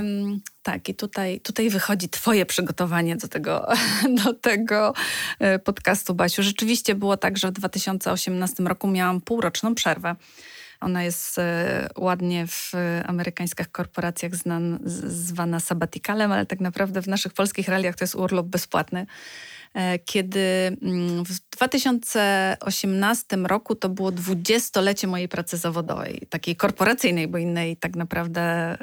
[0.62, 3.68] Tak, i tutaj, tutaj wychodzi Twoje przygotowanie do tego,
[4.24, 4.94] do tego
[5.38, 6.42] e, podcastu, Basiu.
[6.42, 10.16] Rzeczywiście było tak, że w 2018 roku miałam półroczną przerwę.
[10.80, 12.72] Ona jest e, ładnie w
[13.06, 18.46] amerykańskich korporacjach znan, zwana sabbaticalem, ale tak naprawdę w naszych polskich realiach to jest urlop
[18.46, 19.06] bezpłatny.
[19.74, 27.38] E, kiedy mm, w 2018 roku to było dwudziestolecie mojej pracy zawodowej, takiej korporacyjnej, bo
[27.38, 28.80] innej tak naprawdę e,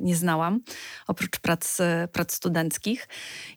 [0.00, 0.60] nie znałam,
[1.06, 1.78] oprócz prac,
[2.12, 3.08] prac studenckich.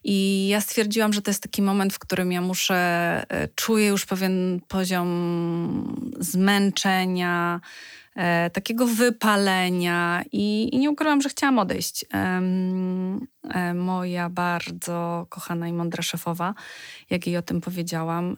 [0.03, 2.75] I ja stwierdziłam, że to jest taki moment, w którym ja muszę,
[3.29, 7.61] e, czuję już pewien poziom zmęczenia,
[8.19, 12.05] e, takiego wypalenia i, i, nie ukrywam, że chciałam odejść.
[12.13, 16.53] E, moja bardzo kochana i mądra szefowa,
[17.09, 18.37] jak jej o tym powiedziałam,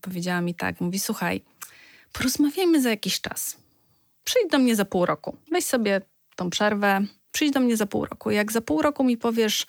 [0.00, 1.42] powiedziała mi tak, mówi słuchaj,
[2.12, 3.56] porozmawiajmy za jakiś czas.
[4.24, 5.36] Przyjdź do mnie za pół roku.
[5.52, 6.00] Weź sobie
[6.36, 7.00] tą przerwę,
[7.32, 8.30] przyjdź do mnie za pół roku.
[8.30, 9.66] Jak za pół roku mi powiesz,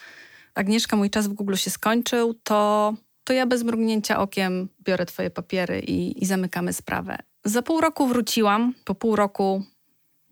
[0.55, 2.93] Agnieszka, mój czas w Google się skończył, to,
[3.23, 7.17] to ja bez mrugnięcia okiem biorę twoje papiery i, i zamykamy sprawę.
[7.45, 9.63] Za pół roku wróciłam, po pół roku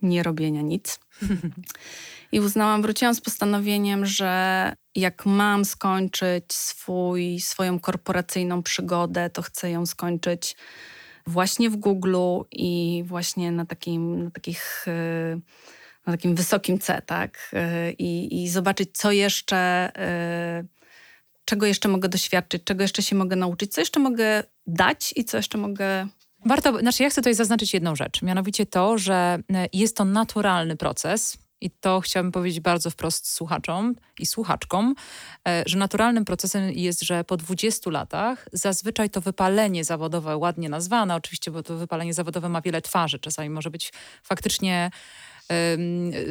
[0.01, 0.99] nie robienia nic.
[2.31, 9.71] I uznałam, wróciłam z postanowieniem, że jak mam skończyć swój, swoją korporacyjną przygodę, to chcę
[9.71, 10.55] ją skończyć
[11.27, 12.17] właśnie w Google
[12.51, 14.85] i właśnie na, takim, na takich.
[14.87, 15.41] Yy,
[16.09, 17.51] na takim wysokim C, tak?
[17.53, 19.91] Y, I, i zobaczyć, co jeszcze,
[20.61, 20.67] y,
[21.45, 25.37] czego jeszcze mogę doświadczyć, czego jeszcze się mogę nauczyć, co jeszcze mogę dać i co
[25.37, 26.07] jeszcze mogę
[26.45, 30.75] Warto, znaczy ja chcę tutaj zaznaczyć jedną rzecz, mianowicie to, że y, jest to naturalny
[30.75, 34.95] proces i to chciałabym powiedzieć bardzo wprost słuchaczom i słuchaczkom,
[35.65, 41.51] że naturalnym procesem jest, że po 20 latach zazwyczaj to wypalenie zawodowe, ładnie nazwane oczywiście,
[41.51, 44.91] bo to wypalenie zawodowe ma wiele twarzy, czasami może być faktycznie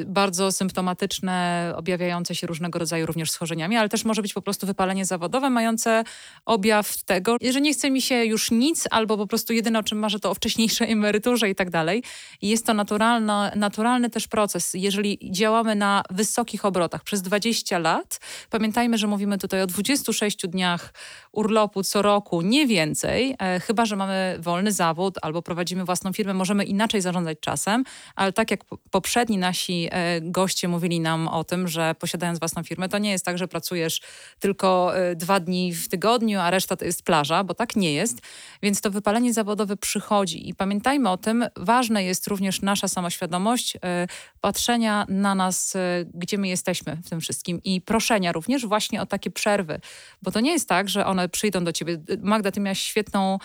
[0.07, 5.05] bardzo symptomatyczne, objawiające się różnego rodzaju również schorzeniami, ale też może być po prostu wypalenie
[5.05, 6.05] zawodowe, mające
[6.47, 9.99] objaw tego, że nie chce mi się już nic, albo po prostu jedyne o czym
[9.99, 12.03] marzę to o wcześniejszej emeryturze i tak dalej.
[12.43, 14.75] Jest to naturalno, naturalny też proces.
[14.75, 20.93] Jeżeli działamy na wysokich obrotach przez 20 lat, pamiętajmy, że mówimy tutaj o 26 dniach
[21.33, 26.35] urlopu co roku, nie więcej, e, chyba że mamy wolny zawód albo prowadzimy własną firmę,
[26.35, 27.85] możemy inaczej zarządzać czasem,
[28.17, 32.63] ale tak jak po poprzedni nasi e, goście mówili nam o tym, że posiadając własną
[32.63, 34.01] firmę, to nie jest tak, że pracujesz
[34.39, 38.19] tylko e, dwa dni w tygodniu, a reszta to jest plaża, bo tak nie jest.
[38.63, 44.07] Więc to wypalenie zawodowe przychodzi i pamiętajmy o tym, ważna jest również nasza samoświadomość, e,
[44.41, 45.77] patrzenia na nas,
[46.15, 49.81] gdzie my jesteśmy w tym wszystkim i proszenia również właśnie o takie przerwy,
[50.23, 51.99] bo to nie jest tak, że one przyjdą do ciebie.
[52.23, 53.39] Magda, ty miałaś świetną,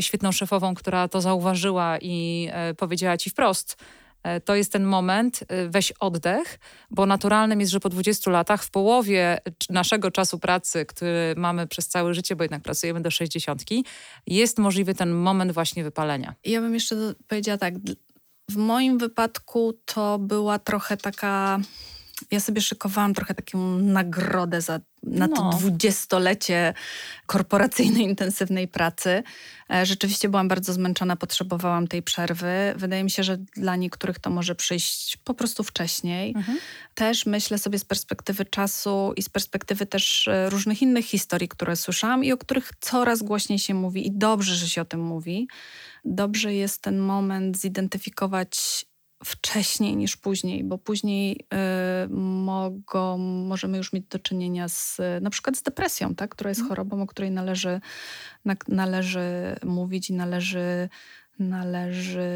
[0.00, 3.76] świetną szefową, która to zauważyła i powiedziała ci wprost,
[4.44, 6.58] to jest ten moment, e, weź oddech,
[6.90, 9.38] bo naturalnym jest, że po 20 latach, w połowie
[9.70, 13.62] naszego czasu pracy, który mamy przez całe życie, bo jednak pracujemy do 60,
[14.26, 16.34] jest możliwy ten moment właśnie wypalenia.
[16.44, 16.96] Ja bym jeszcze
[17.28, 17.74] powiedziała tak,
[18.50, 21.60] w moim wypadku to była trochę taka
[22.30, 25.36] ja sobie szykowałam trochę taką nagrodę za, na no.
[25.36, 26.74] to dwudziestolecie
[27.26, 29.22] korporacyjnej, intensywnej pracy.
[29.70, 32.74] E, rzeczywiście byłam bardzo zmęczona, potrzebowałam tej przerwy.
[32.76, 36.32] Wydaje mi się, że dla niektórych to może przyjść po prostu wcześniej.
[36.36, 36.58] Mhm.
[36.94, 41.76] Też myślę sobie z perspektywy czasu i z perspektywy też e, różnych innych historii, które
[41.76, 45.48] słyszałam i o których coraz głośniej się mówi i dobrze, że się o tym mówi.
[46.04, 48.86] Dobrze jest ten moment zidentyfikować
[49.24, 51.40] wcześniej niż później, bo później
[52.04, 56.30] y, mogą, możemy już mieć do czynienia z na przykład z depresją, tak?
[56.30, 56.68] która jest mhm.
[56.68, 57.80] chorobą, o której należy,
[58.44, 60.88] na, należy mówić i należy,
[61.38, 62.30] należy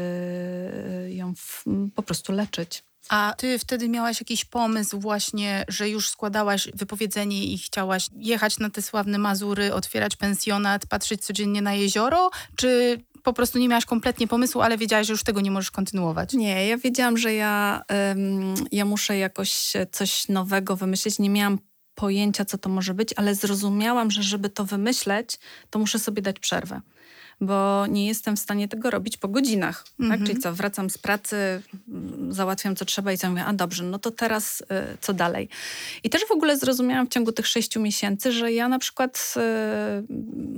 [1.07, 1.65] ją w,
[1.95, 2.83] po prostu leczyć.
[3.09, 8.69] A ty wtedy miałaś jakiś pomysł właśnie, że już składałaś wypowiedzenie i chciałaś jechać na
[8.69, 12.29] te sławne Mazury, otwierać pensjonat, patrzeć codziennie na jezioro?
[12.55, 16.33] Czy po prostu nie miałaś kompletnie pomysłu, ale wiedziałaś, że już tego nie możesz kontynuować?
[16.33, 21.19] Nie, ja wiedziałam, że ja, um, ja muszę jakoś coś nowego wymyślić.
[21.19, 21.59] Nie miałam
[21.95, 26.39] pojęcia, co to może być, ale zrozumiałam, że żeby to wymyśleć, to muszę sobie dać
[26.39, 26.81] przerwę
[27.41, 29.83] bo nie jestem w stanie tego robić po godzinach.
[29.83, 29.99] Tak?
[29.99, 30.25] Mhm.
[30.25, 33.99] Czyli co, wracam z pracy, mm, załatwiam co trzeba i co mówię, a dobrze, no
[33.99, 34.65] to teraz y,
[35.01, 35.49] co dalej?
[36.03, 39.39] I też w ogóle zrozumiałam w ciągu tych sześciu miesięcy, że ja na przykład y,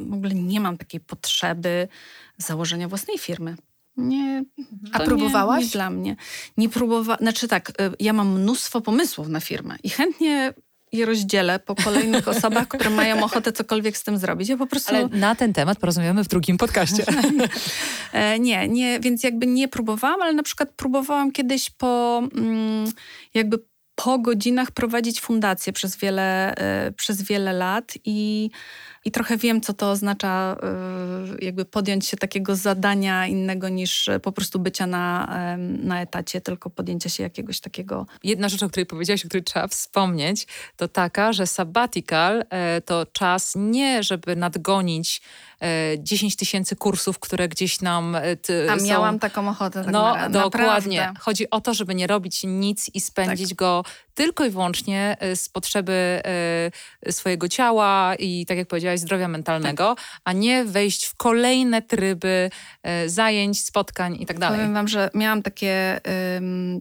[0.10, 1.88] w ogóle nie mam takiej potrzeby
[2.38, 3.56] założenia własnej firmy.
[3.98, 4.44] Nie.
[4.92, 5.60] A próbowałaś?
[5.60, 6.16] Nie, nie dla mnie.
[6.58, 7.20] Nie próbowałam.
[7.20, 10.54] Znaczy tak, y, ja mam mnóstwo pomysłów na firmę i chętnie
[10.94, 14.50] je rozdzielę po kolejnych osobach, które mają ochotę cokolwiek z tym zrobić.
[14.50, 14.96] Ja po prostu...
[14.96, 17.04] Ale na ten temat porozmawiamy w drugim podcaście.
[18.14, 22.92] E, nie, nie, więc jakby nie próbowałam, ale na przykład próbowałam kiedyś po mm,
[23.34, 23.60] jakby
[23.96, 28.50] po godzinach prowadzić fundację przez wiele, e, przez wiele lat i
[29.06, 30.58] i trochę wiem, co to oznacza,
[31.40, 35.28] y, jakby podjąć się takiego zadania innego niż po prostu bycia na,
[35.58, 38.06] na etacie, tylko podjęcia się jakiegoś takiego.
[38.24, 43.06] Jedna rzecz, o której powiedziałaś, o której trzeba wspomnieć, to taka, że sabbatical e, to
[43.06, 45.22] czas nie, żeby nadgonić
[46.00, 49.84] 10 e, tysięcy kursów, które gdzieś nam e, ty, A miałam taką ochotę.
[49.84, 50.98] Tak no, na, dokładnie.
[50.98, 51.22] Naprawdę.
[51.22, 53.58] Chodzi o to, żeby nie robić nic i spędzić tak.
[53.58, 56.22] go tylko i wyłącznie z potrzeby
[57.10, 60.06] swojego ciała i tak jak powiedziałaś, zdrowia mentalnego, tak.
[60.24, 62.50] a nie wejść w kolejne tryby
[62.84, 64.60] e, zajęć, spotkań i tak dalej.
[64.60, 66.02] Powiem wam, że miałam takie,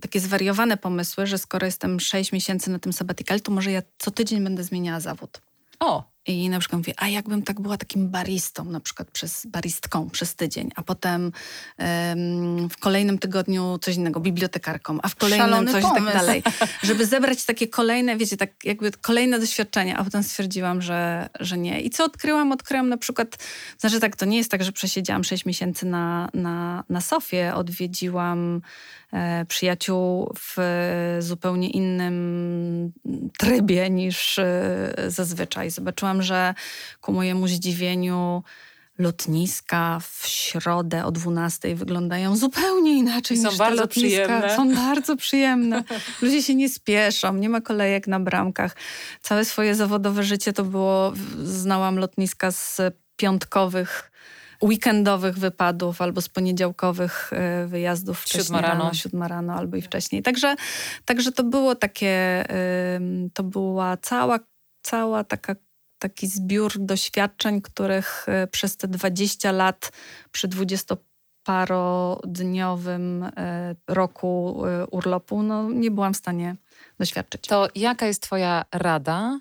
[0.01, 4.11] takie zwariowane pomysły, że skoro jestem 6 miesięcy na tym sabbatical, to może ja co
[4.11, 5.41] tydzień będę zmieniała zawód.
[5.81, 10.11] O, i na przykład mówię, a jakbym tak była takim baristą, na przykład przez baristką
[10.11, 11.33] przez tydzień, a potem
[11.79, 16.05] um, w kolejnym tygodniu coś innego, bibliotekarką, a w kolejnym Szalony coś pomysł.
[16.05, 16.43] tak dalej.
[16.83, 21.81] Żeby zebrać takie kolejne, wiecie, tak jakby kolejne doświadczenia, a potem stwierdziłam, że, że nie.
[21.81, 22.53] I co odkryłam?
[22.53, 23.39] Odkryłam na przykład,
[23.79, 28.61] znaczy tak, to nie jest tak, że przesiedziałam 6 miesięcy na, na, na sofie, odwiedziłam
[29.13, 30.57] E, przyjaciół w
[31.19, 32.93] zupełnie innym
[33.39, 35.71] trybie niż e, zazwyczaj.
[35.71, 36.55] Zobaczyłam, że
[37.01, 38.43] ku mojemu zdziwieniu
[38.99, 44.25] lotniska w środę o 12 wyglądają zupełnie inaczej są niż bardzo te lotniska.
[44.25, 44.57] Przyjemne.
[44.57, 45.85] Są bardzo przyjemne.
[46.23, 48.77] Ludzie się nie spieszą, nie ma kolejek na bramkach.
[49.21, 51.13] Całe swoje zawodowe życie to było,
[51.45, 52.81] znałam lotniska z
[53.17, 54.13] piątkowych
[54.63, 58.85] weekendowych wypadów albo z poniedziałkowych e, wyjazdów siódma rano.
[58.85, 60.23] rano, siódma rano albo i wcześniej.
[60.23, 60.57] Także,
[61.05, 62.45] także to było takie,
[63.35, 64.39] to była cała,
[64.83, 65.55] cała taka
[66.03, 69.93] taki zbiór doświadczeń, których e, przez te 20 lat
[70.33, 70.97] przy 20
[71.45, 76.57] parodniowym e, roku urlopu no, nie byłam w stanie
[76.99, 77.47] doświadczyć.
[77.47, 79.41] To jaka jest Twoja rada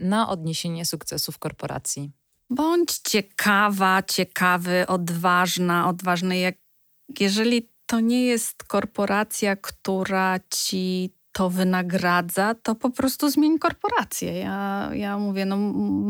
[0.00, 2.10] na odniesienie sukcesów korporacji?
[2.50, 6.38] Bądź ciekawa, ciekawy, odważna, odważny.
[6.38, 6.54] Jak,
[7.20, 14.38] jeżeli to nie jest korporacja, która ci to wynagradza, to po prostu zmień korporację.
[14.38, 15.56] Ja, ja mówię, no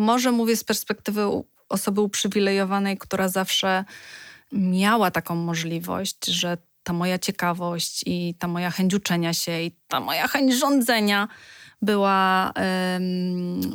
[0.06, 1.22] może mówię z perspektywy
[1.68, 3.84] osoby uprzywilejowanej, która zawsze
[4.52, 10.00] miała taką możliwość, że ta moja ciekawość i ta moja chęć uczenia się i ta
[10.00, 11.28] moja chęć rządzenia
[11.82, 12.52] była,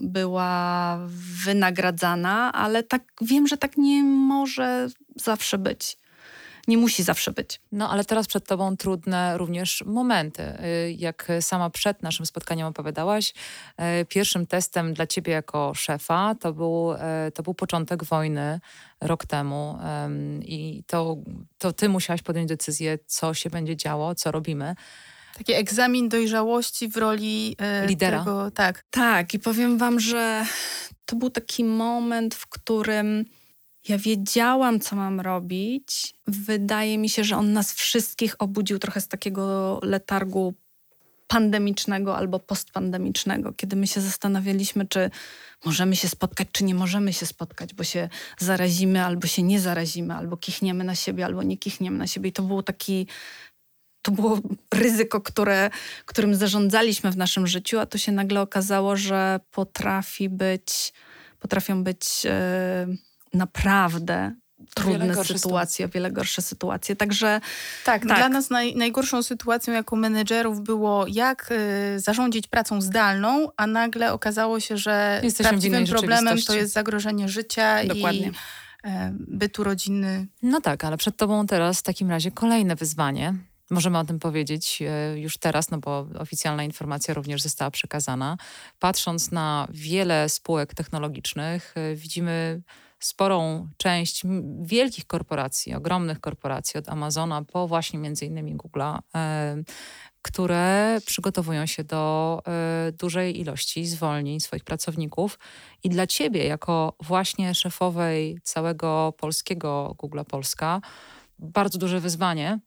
[0.02, 0.98] była
[1.46, 5.98] wynagradzana, ale tak wiem, że tak nie może zawsze być.
[6.68, 7.62] Nie musi zawsze być.
[7.72, 10.44] No ale teraz przed tobą trudne również momenty.
[10.44, 13.34] Y, jak sama przed naszym spotkaniem opowiadałaś,
[14.02, 16.94] y, pierwszym testem dla ciebie jako szefa to był,
[17.28, 18.60] y, to był początek wojny
[19.02, 19.78] rok temu
[20.42, 21.18] i to,
[21.58, 24.76] to ty musiałaś podjąć decyzję, co się będzie działo, co robimy.
[25.38, 28.20] Taki egzamin dojrzałości w roli e, lidera.
[28.20, 28.84] Tego, tak.
[28.90, 30.46] Tak, i powiem Wam, że
[31.06, 33.26] to był taki moment, w którym
[33.88, 36.14] ja wiedziałam, co mam robić.
[36.28, 40.54] Wydaje mi się, że on nas wszystkich obudził trochę z takiego letargu
[41.28, 45.10] pandemicznego albo postpandemicznego, kiedy my się zastanawialiśmy, czy
[45.66, 50.14] możemy się spotkać, czy nie możemy się spotkać, bo się zarazimy albo się nie zarazimy,
[50.14, 52.30] albo kichniemy na siebie, albo nie kichniemy na siebie.
[52.30, 53.08] I to był taki
[54.02, 54.40] to było
[54.74, 55.70] ryzyko, które,
[56.06, 60.94] którym zarządzaliśmy w naszym życiu, a to się nagle okazało, że potrafi być,
[61.40, 62.88] potrafią być e,
[63.34, 64.36] naprawdę
[64.76, 66.96] trudne sytuacje, o wiele gorsze sytuacje.
[66.96, 67.42] Także
[67.86, 68.18] tak, tak.
[68.18, 71.50] dla nas naj, najgorszą sytuacją jako menedżerów było jak
[71.96, 77.30] y, zarządzić pracą zdalną, a nagle okazało się, że Jesteśmy prawdziwym problemem to jest zagrożenie
[77.30, 78.28] życia Dokładnie.
[78.28, 78.32] i
[78.88, 80.28] e, bytu rodziny.
[80.42, 83.34] No tak, ale przed tobą teraz w takim razie kolejne wyzwanie.
[83.70, 88.38] Możemy o tym powiedzieć e, już teraz, no bo oficjalna informacja również została przekazana.
[88.80, 92.62] Patrząc na wiele spółek technologicznych, e, widzimy
[93.02, 94.24] sporą część
[94.62, 99.64] wielkich korporacji, ogromnych korporacji, od Amazona po właśnie między innymi Google'a, e,
[100.22, 102.42] które przygotowują się do
[103.00, 105.40] dużej ilości zwolnień swoich pracowników.
[105.84, 110.82] I dla ciebie, jako właśnie szefowej całego polskiego Google'a Polska,
[111.40, 112.60] bardzo duże wyzwanie,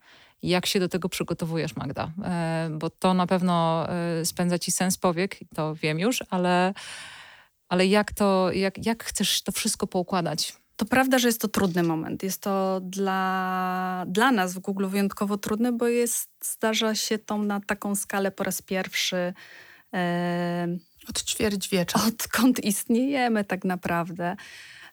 [0.43, 2.13] jak się do tego przygotowujesz, Magda?
[2.25, 6.75] E, bo to na pewno e, spędza ci sens powiek, to wiem już, ale,
[7.75, 10.57] ale jak, to, jak, jak chcesz to wszystko poukładać?
[10.77, 12.23] To prawda, że jest to trudny moment.
[12.23, 17.61] Jest to dla, dla nas w Google wyjątkowo trudny, bo jest, zdarza się to na
[17.61, 19.35] taką skalę po raz pierwszy.
[19.95, 20.69] E,
[21.09, 22.01] od ćwierćwiecza.
[22.09, 24.37] Odkąd istniejemy tak naprawdę.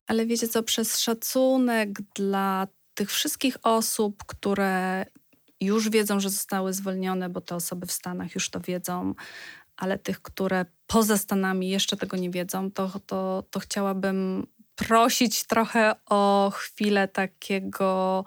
[0.08, 5.06] Ale wiecie co, przez szacunek dla tych wszystkich osób, które
[5.62, 9.14] już wiedzą, że zostały zwolnione, bo te osoby w Stanach już to wiedzą,
[9.82, 15.96] ale tych, które poza Stanami jeszcze tego nie wiedzą, to, to, to chciałabym prosić trochę
[16.10, 18.26] o chwilę takiego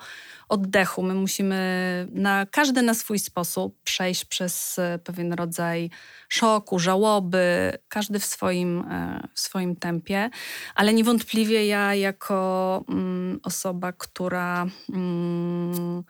[0.49, 1.03] oddechu.
[1.03, 5.91] My musimy na każdy na swój sposób przejść przez e, pewien rodzaj
[6.29, 10.31] szoku, żałoby, każdy w swoim, e, w swoim tempie,
[10.75, 16.05] ale niewątpliwie ja jako mm, osoba, która mm,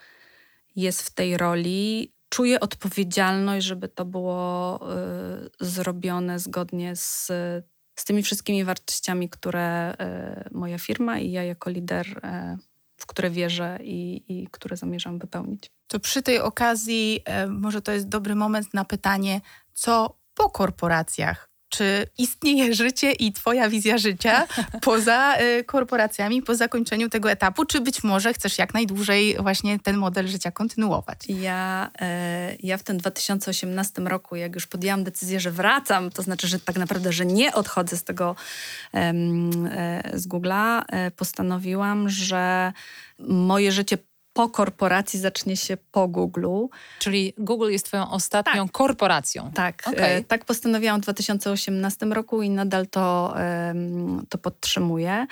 [0.77, 4.81] jest w tej roli, czuję odpowiedzialność, żeby to było
[5.61, 7.27] y, zrobione zgodnie z,
[7.95, 9.95] z tymi wszystkimi wartościami, które
[10.47, 12.59] y, moja firma i ja jako lider, y,
[12.97, 15.71] w które wierzę i, i które zamierzam wypełnić.
[15.87, 19.41] To przy tej okazji może to jest dobry moment na pytanie,
[19.73, 24.47] co po korporacjach czy istnieje życie i Twoja wizja życia
[24.83, 29.97] poza y, korporacjami, po zakończeniu tego etapu, czy być może chcesz jak najdłużej właśnie ten
[29.97, 31.19] model życia kontynuować?
[31.29, 31.91] Ja,
[32.53, 36.59] y, ja w tym 2018 roku, jak już podjęłam decyzję, że wracam, to znaczy, że
[36.59, 38.37] tak naprawdę, że nie odchodzę z tego
[38.95, 38.99] y,
[40.19, 42.73] z Google'a, e, postanowiłam, że
[43.19, 43.99] moje życie
[44.35, 46.47] po korporacji zacznie się po Google.
[46.99, 48.73] Czyli Google jest twoją ostatnią tak.
[48.73, 49.51] korporacją.
[49.55, 50.07] Tak, okay.
[50.07, 53.35] e, tak postanowiłam w 2018 roku i nadal to,
[54.29, 55.27] to podtrzymuję.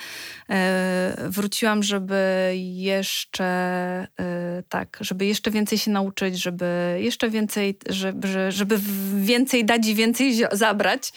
[0.51, 8.53] E, wróciłam, żeby jeszcze e, tak, żeby jeszcze więcej się nauczyć, żeby jeszcze więcej, żeby,
[8.53, 8.79] żeby
[9.15, 11.13] więcej dać i więcej zabrać.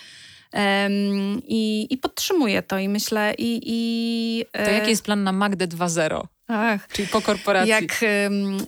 [1.47, 3.61] I, I podtrzymuję to i myślę i...
[3.65, 6.34] i to jaki jest plan na Magdę 2.0?
[6.47, 7.69] Ach, Czyli po korporacji.
[7.69, 8.05] Jak,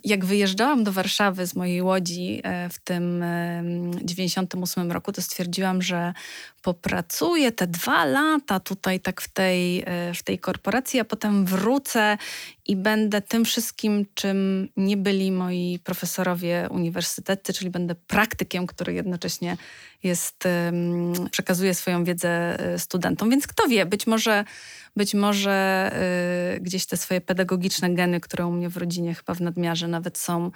[0.03, 3.23] jak wyjeżdżałam do Warszawy z mojej łodzi e, w tym
[4.03, 6.13] 98 roku, to stwierdziłam, że
[6.67, 12.17] popracuję te dwa lata tutaj tak w tej, e, w tej korporacji, a potem wrócę
[12.65, 19.57] i będę tym wszystkim, czym nie byli moi profesorowie uniwersytety, czyli będę praktykiem, który jednocześnie
[20.03, 20.43] jest,
[21.31, 23.29] przekazuje swoją wiedzę e, studentom.
[23.29, 24.43] Więc kto wie, być może
[24.97, 25.91] być może
[26.55, 30.17] y, gdzieś te swoje pedagogiczne geny, które u mnie w rodzinie chyba w nadmiarze nawet
[30.17, 30.51] są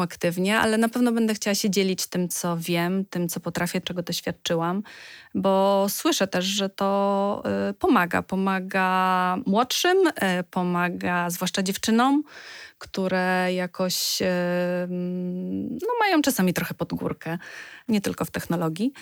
[0.00, 4.02] aktywnie, ale na pewno będę chciała się dzielić tym, co wiem, tym, co potrafię, czego
[4.02, 4.82] doświadczyłam,
[5.34, 8.22] bo słyszę też, że to y, pomaga.
[8.22, 10.12] Pomaga młodszym, y,
[10.50, 12.22] pomaga zwłaszcza dziewczynom,
[12.78, 14.22] które jakoś
[15.82, 17.38] no, mają czasami trochę pod górkę,
[17.88, 18.92] nie tylko w technologii.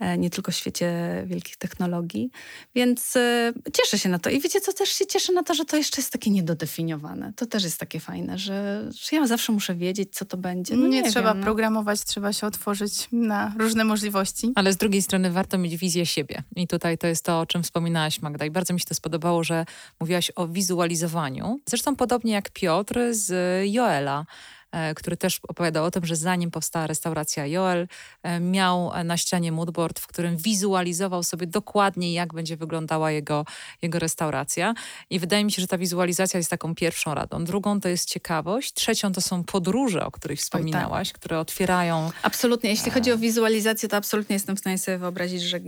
[0.00, 0.92] E, nie tylko w świecie
[1.26, 2.30] wielkich technologii.
[2.74, 4.30] Więc e, cieszę się na to.
[4.30, 7.32] I wiecie co, też się cieszę na to, że to jeszcze jest takie niedodefiniowane.
[7.36, 10.76] To też jest takie fajne, że, że ja zawsze muszę wiedzieć, co to będzie.
[10.76, 11.44] No nie, nie trzeba wiem, no.
[11.44, 14.52] programować, trzeba się otworzyć na różne możliwości.
[14.54, 16.42] Ale z drugiej strony warto mieć wizję siebie.
[16.56, 18.44] I tutaj to jest to, o czym wspominałaś Magda.
[18.44, 19.64] I bardzo mi się to spodobało, że
[20.00, 21.60] mówiłaś o wizualizowaniu.
[21.68, 23.32] Zresztą podobnie jak Piotr z
[23.72, 24.26] Joela
[24.96, 27.88] który też opowiadał o tym, że zanim powstała restauracja Joel,
[28.22, 33.44] e, miał na ścianie moodboard, w którym wizualizował sobie dokładnie, jak będzie wyglądała jego,
[33.82, 34.74] jego restauracja.
[35.10, 37.44] I wydaje mi się, że ta wizualizacja jest taką pierwszą radą.
[37.44, 38.72] Drugą to jest ciekawość.
[38.74, 41.18] Trzecią to są podróże, o których wspominałaś, tak.
[41.18, 42.10] które otwierają.
[42.22, 42.70] Absolutnie.
[42.70, 45.60] Jeśli chodzi o wizualizację, to absolutnie jestem w stanie sobie wyobrazić, że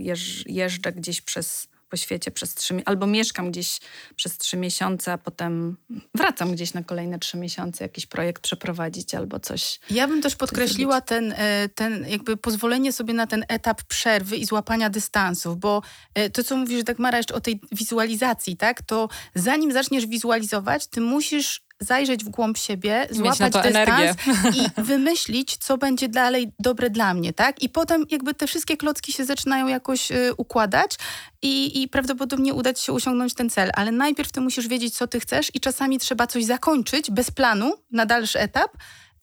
[0.45, 3.79] jeżdżę gdzieś przez po świecie przez trzy albo mieszkam gdzieś
[4.15, 5.77] przez trzy miesiące, a potem
[6.15, 9.79] wracam gdzieś na kolejne trzy miesiące, jakiś projekt przeprowadzić albo coś.
[9.89, 14.45] Ja bym też podkreśliła ten, e, ten jakby pozwolenie sobie na ten etap przerwy i
[14.45, 15.81] złapania dystansów, bo
[16.13, 20.87] e, to, co mówisz, tak Mara, jeszcze o tej wizualizacji, tak, to zanim zaczniesz wizualizować,
[20.87, 24.15] ty musisz zajrzeć w głąb siebie, złapać dystans energię.
[24.55, 27.63] i wymyślić, co będzie dalej dobre dla mnie, tak?
[27.63, 30.95] I potem jakby te wszystkie klocki się zaczynają jakoś y, układać
[31.41, 33.71] i, i prawdopodobnie udać się osiągnąć ten cel.
[33.73, 37.73] Ale najpierw ty musisz wiedzieć, co ty chcesz i czasami trzeba coś zakończyć bez planu
[37.91, 38.71] na dalszy etap,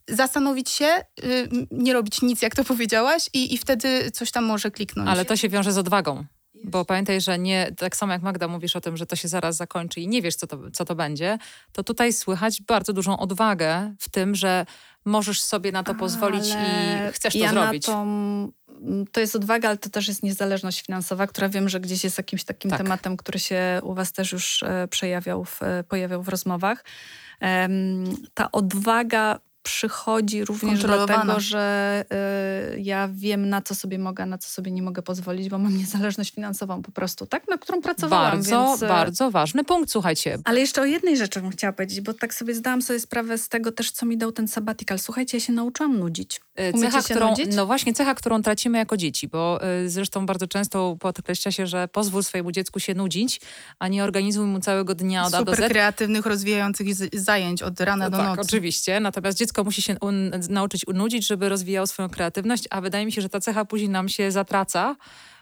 [0.09, 0.87] zastanowić się,
[1.25, 5.09] y, nie robić nic, jak to powiedziałaś, i, i wtedy coś tam może kliknąć.
[5.09, 6.25] Ale to się wiąże z odwagą.
[6.65, 9.57] Bo pamiętaj, że nie, tak samo jak Magda mówisz o tym, że to się zaraz
[9.57, 11.39] zakończy i nie wiesz, co to, co to będzie,
[11.73, 14.67] to tutaj słychać bardzo dużą odwagę w tym, że
[15.05, 17.87] możesz sobie na to pozwolić ale i chcesz to ja zrobić.
[17.87, 18.07] To,
[19.13, 22.45] to jest odwaga, ale to też jest niezależność finansowa, która wiem, że gdzieś jest jakimś
[22.45, 22.79] takim tak.
[22.79, 26.85] tematem, który się u Was też już e, przejawiał, w, e, pojawiał w rozmowach.
[28.35, 32.05] ta odwaga przychodzi również dlatego, że
[32.75, 35.77] y, ja wiem, na co sobie mogę, na co sobie nie mogę pozwolić, bo mam
[35.79, 37.49] niezależność finansową po prostu, tak?
[37.49, 38.31] Na którą pracowałam.
[38.31, 40.39] Bardzo, więc, y, bardzo ważny punkt, słuchajcie.
[40.45, 43.49] Ale jeszcze o jednej rzeczy bym chciała powiedzieć, bo tak sobie zdałam sobie sprawę z
[43.49, 44.99] tego też, co mi dał ten sabbatical.
[44.99, 46.41] Słuchajcie, ja się nauczyłam nudzić.
[46.61, 47.47] Y, Umiecie cecha, którą, nudzić?
[47.57, 51.89] No właśnie, cecha, którą tracimy jako dzieci, bo y, zresztą bardzo często podkreśla się, że
[51.89, 53.41] pozwól swojemu dziecku się nudzić,
[53.79, 55.69] a nie organizuj mu całego dnia od Super A do Z.
[55.71, 58.41] kreatywnych, rozwijających zajęć od rana no do tak, nocy.
[58.41, 59.01] oczywiście.
[59.01, 63.23] Natomiast dziecko musi się un nauczyć unudzić, żeby rozwijało swoją kreatywność, a wydaje mi się,
[63.23, 64.97] że ta cecha później nam się zatraca,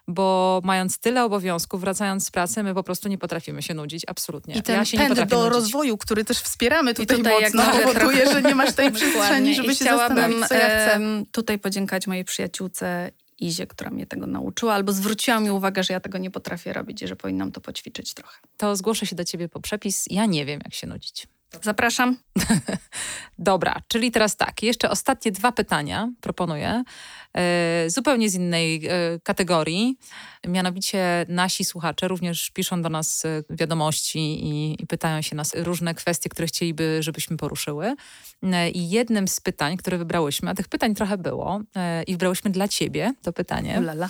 [0.08, 4.54] bo mając tyle obowiązków, wracając z pracy, my po prostu nie potrafimy się nudzić, absolutnie.
[4.54, 5.52] I ten ja się pęd do nudzić.
[5.52, 9.84] rozwoju, który też wspieramy tutaj, tutaj mocno, powoduje, że nie masz tej przestrzeni, żeby się
[9.84, 11.00] zastanowić, co ja chcę.
[11.32, 16.00] tutaj podziękować mojej przyjaciółce Izie, która mnie tego nauczyła, albo zwróciła mi uwagę, że ja
[16.00, 18.38] tego nie potrafię robić i że powinnam to poćwiczyć trochę.
[18.56, 20.04] To zgłoszę się do ciebie po przepis.
[20.10, 21.26] Ja nie wiem, jak się nudzić.
[21.62, 22.16] Zapraszam.
[23.38, 26.84] Dobra, czyli teraz tak, jeszcze ostatnie dwa pytania proponuję.
[27.36, 28.90] E, zupełnie z innej e,
[29.22, 29.98] kategorii.
[30.46, 35.94] Mianowicie nasi słuchacze również piszą do nas e, wiadomości i, i pytają się nas różne
[35.94, 37.94] kwestie, które chcieliby, żebyśmy poruszyły.
[38.74, 41.60] I jednym z pytań, które wybrałyśmy, a tych pytań trochę było
[42.06, 44.08] i wybrałyśmy dla ciebie to pytanie, Ulala.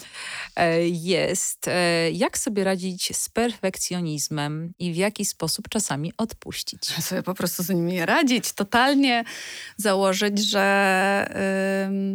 [0.91, 1.71] jest
[2.13, 6.85] jak sobie radzić z perfekcjonizmem i w jaki sposób czasami odpuścić?
[7.09, 9.25] Sobie po prostu z nimi radzić, totalnie
[9.77, 11.27] założyć, że...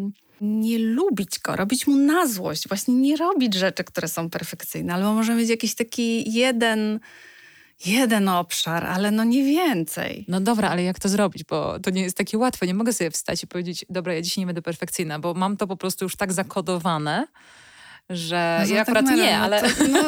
[0.05, 4.93] Yy nie lubić go, robić mu na złość, właśnie nie robić rzeczy, które są perfekcyjne,
[4.93, 6.99] albo może mieć jakiś taki jeden
[7.85, 10.25] jeden obszar, ale no nie więcej.
[10.27, 11.43] No dobra, ale jak to zrobić?
[11.43, 12.67] Bo to nie jest takie łatwe.
[12.67, 15.67] Nie mogę sobie wstać i powiedzieć, dobra, ja dzisiaj nie będę perfekcyjna, bo mam to
[15.67, 17.27] po prostu już tak zakodowane,
[18.11, 19.61] że no ja akurat nie, ale...
[19.61, 19.99] To, no,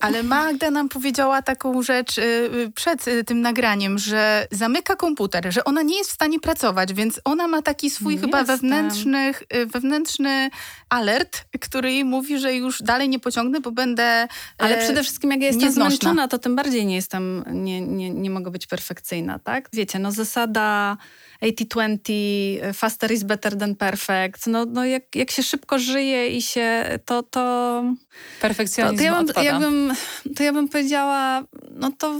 [0.00, 5.52] ale Magda nam powiedziała taką rzecz y, y, przed y, tym nagraniem, że zamyka komputer,
[5.52, 9.34] że ona nie jest w stanie pracować, więc ona ma taki swój nie chyba wewnętrzny,
[9.66, 10.50] wewnętrzny
[10.88, 14.28] alert, który jej mówi, że już dalej nie pociągnę, bo będę
[14.58, 15.90] Ale przede wszystkim jak ja jestem nieznośna.
[15.90, 19.68] zmęczona, to tym bardziej nie jestem, nie, nie, nie mogę być perfekcyjna, tak?
[19.72, 20.96] Wiecie, no zasada
[21.42, 24.46] 80-20, faster is better than perfect.
[24.46, 27.22] No, no jak, jak się szybko żyje i się to...
[27.22, 27.82] to
[28.40, 32.18] Perfekcjonizm to, to, ja bym, ja bym, to ja bym powiedziała, no to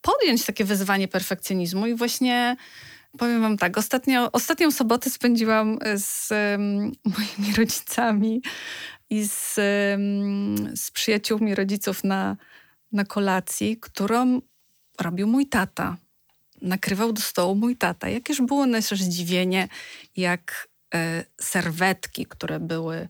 [0.00, 2.56] podjąć takie wyzwanie perfekcjonizmu i właśnie
[3.18, 8.42] powiem wam tak, ostatnio, ostatnią sobotę spędziłam z um, moimi rodzicami
[9.10, 9.56] i z,
[9.94, 12.36] um, z przyjaciółmi rodziców na,
[12.92, 14.40] na kolacji, którą
[15.00, 15.96] robił mój tata
[16.62, 18.08] nakrywał do stołu mój tata.
[18.08, 19.68] Jakież było nasze zdziwienie,
[20.16, 23.08] jak e, serwetki, które były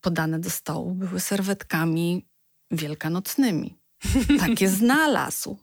[0.00, 2.26] podane do stołu, były serwetkami
[2.70, 3.76] wielkanocnymi.
[4.46, 5.58] Takie znalazł.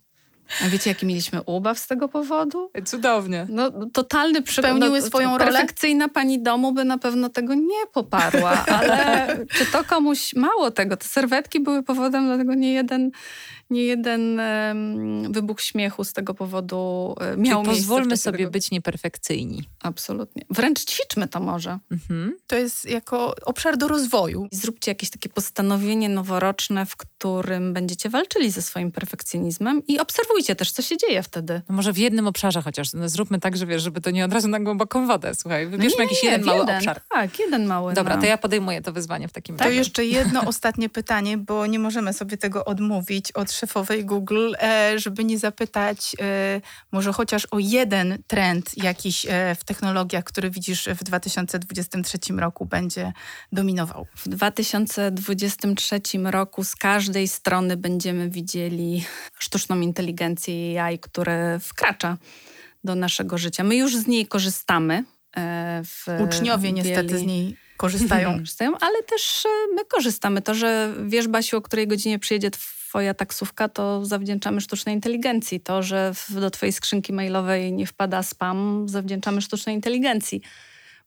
[0.62, 2.72] A wiecie, jaki mieliśmy ubaw z tego powodu?
[2.86, 3.48] Cudownie.
[3.50, 5.52] No, totalny Spełniły no, swoją rolę.
[5.52, 10.98] Perfekcyjna pani domu by na pewno tego nie poparła, ale czy to komuś mało tego?
[10.98, 13.12] Te serwetki były powodem, dlatego nie jeden
[13.74, 18.52] nie jeden um, wybuch śmiechu z tego powodu e, miał Czyli pozwólmy sobie tego...
[18.52, 19.70] być nieperfekcyjni.
[19.82, 20.46] Absolutnie.
[20.50, 21.80] Wręcz ćwiczmy to może.
[21.92, 22.38] Mhm.
[22.48, 24.48] To jest jako obszar do rozwoju.
[24.52, 30.72] Zróbcie jakieś takie postanowienie noworoczne, w którym będziecie walczyli ze swoim perfekcjonizmem i obserwujcie też,
[30.72, 31.62] co się dzieje wtedy.
[31.70, 32.94] No może w jednym obszarze chociaż.
[32.94, 35.36] No zróbmy tak, że wiesz, żeby to nie od razu na głęboką wodę.
[35.36, 36.78] Słuchaj, wybierzmy no nie, jakiś nie, jeden mały jeden.
[36.78, 37.02] obszar.
[37.10, 37.94] Tak, jeden mały.
[37.94, 38.22] Dobra, no.
[38.22, 39.70] to ja podejmuję to wyzwanie w takim razie.
[39.72, 45.00] To jeszcze jedno ostatnie pytanie, bo nie możemy sobie tego odmówić od szefowej Google, e,
[45.00, 46.62] żeby nie zapytać e,
[46.92, 53.14] może chociaż o jeden trend jakiś e, w technologiach, który widzisz w 2023 roku będzie
[53.52, 54.08] dominował.
[54.16, 59.06] W 2023 roku z każdej strony będziemy widzieli
[59.40, 62.18] sztuczną inteligencję i AI, które wkracza
[62.84, 63.64] do naszego życia.
[63.64, 65.04] My już z niej korzystamy.
[65.84, 68.34] W Uczniowie niestety z niej korzystają.
[68.40, 68.78] korzystają.
[68.82, 70.42] Ale też my korzystamy.
[70.42, 72.52] To, że wiesz, Basiu, o której godzinie przyjedzie
[72.94, 75.60] twoja taksówka, to zawdzięczamy sztucznej inteligencji.
[75.60, 80.42] To, że do twojej skrzynki mailowej nie wpada spam, zawdzięczamy sztucznej inteligencji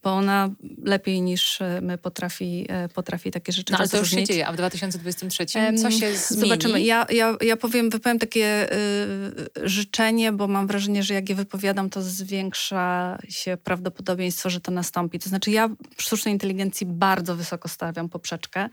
[0.02, 0.50] bo ona
[0.84, 4.46] lepiej niż e, my potrafi, e, potrafi takie rzeczy No ale to już się dzieje,
[4.46, 6.48] a w 2023 co się zmieni?
[6.48, 6.82] Zobaczymy.
[6.82, 11.90] Ja, ja, ja powiem, wypowiem takie y, życzenie, bo mam wrażenie, że jak je wypowiadam,
[11.90, 15.18] to zwiększa się prawdopodobieństwo, że to nastąpi.
[15.18, 18.68] To znaczy ja sztucznej inteligencji bardzo wysoko stawiam poprzeczkę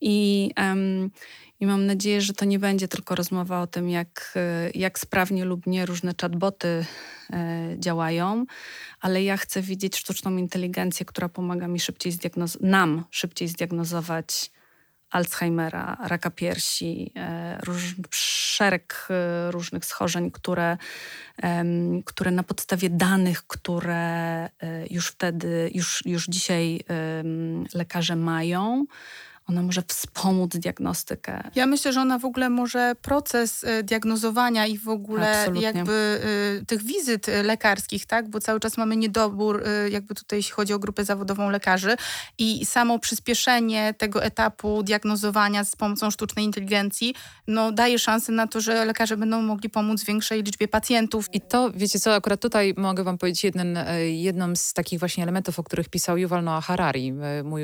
[0.00, 0.50] i...
[0.58, 1.10] Um,
[1.60, 5.44] i mam nadzieję, że to nie będzie tylko rozmowa o tym, jak, e, jak sprawnie
[5.44, 6.84] lub nie różne chatboty
[7.32, 8.46] e, działają,
[9.00, 14.50] ale ja chcę widzieć sztuczną inteligencję, która pomaga mi szybciej zdiagnozować, nam szybciej zdiagnozować
[15.10, 19.08] Alzheimera, raka piersi, e, róż, szereg
[19.50, 20.76] różnych schorzeń, które,
[22.04, 24.48] które na podstawie danych, które
[24.90, 26.80] już wtedy, już, już dzisiaj
[27.74, 28.86] lekarze mają,
[29.50, 31.42] ona może wspomóc diagnostykę.
[31.54, 35.62] Ja myślę, że ona w ogóle może proces y, diagnozowania i w ogóle Absolutnie.
[35.62, 36.20] jakby
[36.62, 38.28] y, tych wizyt y, lekarskich, tak?
[38.28, 41.96] Bo cały czas mamy niedobór, jakby tutaj jeśli chodzi o grupę zawodową lekarzy
[42.38, 47.14] i samo przyspieszenie tego etapu diagnozowania z pomocą sztucznej inteligencji,
[47.46, 51.26] no daje szansę na to, że lekarze będą mogli pomóc większej liczbie pacjentów.
[51.32, 53.78] I to, wiecie co, akurat tutaj mogę wam powiedzieć jeden,
[54.12, 57.12] jedną z takich właśnie elementów, o których pisał Yuval Noah Harari,
[57.44, 57.62] mój,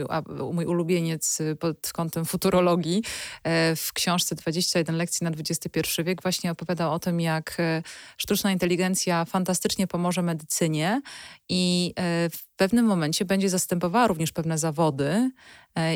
[0.53, 3.02] mój ulubieniec pod pod kątem futurologii.
[3.44, 7.82] E, w książce 21 lekcji na XXI wiek właśnie opowiada o tym, jak e,
[8.18, 11.00] sztuczna inteligencja fantastycznie pomoże medycynie
[11.48, 15.30] i e, w pewnym momencie będzie zastępowała również pewne zawody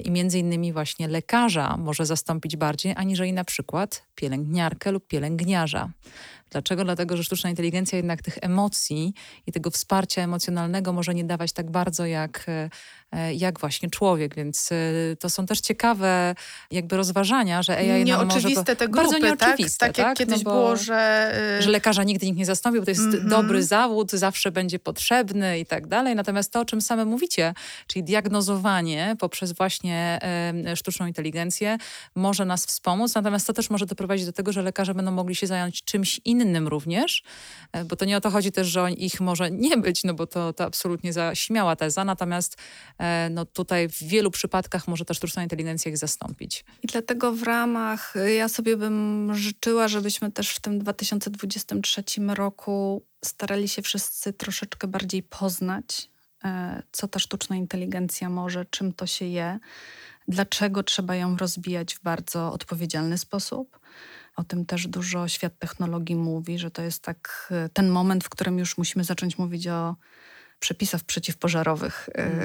[0.04, 5.90] i między innymi właśnie lekarza może zastąpić bardziej, aniżeli na przykład pielęgniarkę lub pielęgniarza.
[6.50, 6.84] Dlaczego?
[6.84, 9.14] Dlatego, że sztuczna inteligencja jednak tych emocji
[9.46, 12.46] i tego wsparcia emocjonalnego może nie dawać tak bardzo jak
[13.12, 16.34] E, jak właśnie człowiek, więc e, to są też ciekawe
[16.70, 18.76] jakby rozważania, że AI nieoczywiste może...
[18.76, 19.96] te grupy, bardzo nieoczywiste, tak?
[19.96, 20.06] tak?
[20.06, 21.32] jak kiedyś no było, że...
[21.60, 23.28] Że lekarza nigdy nikt nie zastąpił, to jest mm -hmm.
[23.28, 26.16] dobry zawód, zawsze będzie potrzebny i tak dalej.
[26.16, 27.54] Natomiast to, o czym same mówicie,
[27.86, 30.18] czyli diagnozowanie poprzez właśnie
[30.74, 31.78] sztuczną inteligencję
[32.14, 35.46] może nas wspomóc, natomiast to też może doprowadzić do tego, że lekarze będą mogli się
[35.46, 37.22] zająć czymś innym również,
[37.72, 40.26] e, bo to nie o to chodzi też, że ich może nie być, no bo
[40.26, 42.56] to, to absolutnie za śmiała teza, natomiast
[43.00, 46.64] E, no tutaj w wielu przypadkach może ta sztuczna inteligencja ich zastąpić.
[46.82, 53.68] I dlatego w ramach, ja sobie bym życzyła, żebyśmy też w tym 2023 roku starali
[53.68, 56.09] się wszyscy troszeczkę bardziej poznać,
[56.92, 59.58] co ta sztuczna inteligencja może, czym to się je,
[60.28, 63.80] dlaczego trzeba ją rozbijać w bardzo odpowiedzialny sposób.
[64.36, 68.28] O tym też dużo świat technologii mówi, że to jest tak e, ten moment, w
[68.28, 69.96] którym już musimy zacząć mówić o
[70.60, 72.40] przepisów przeciwpożarowych, mm.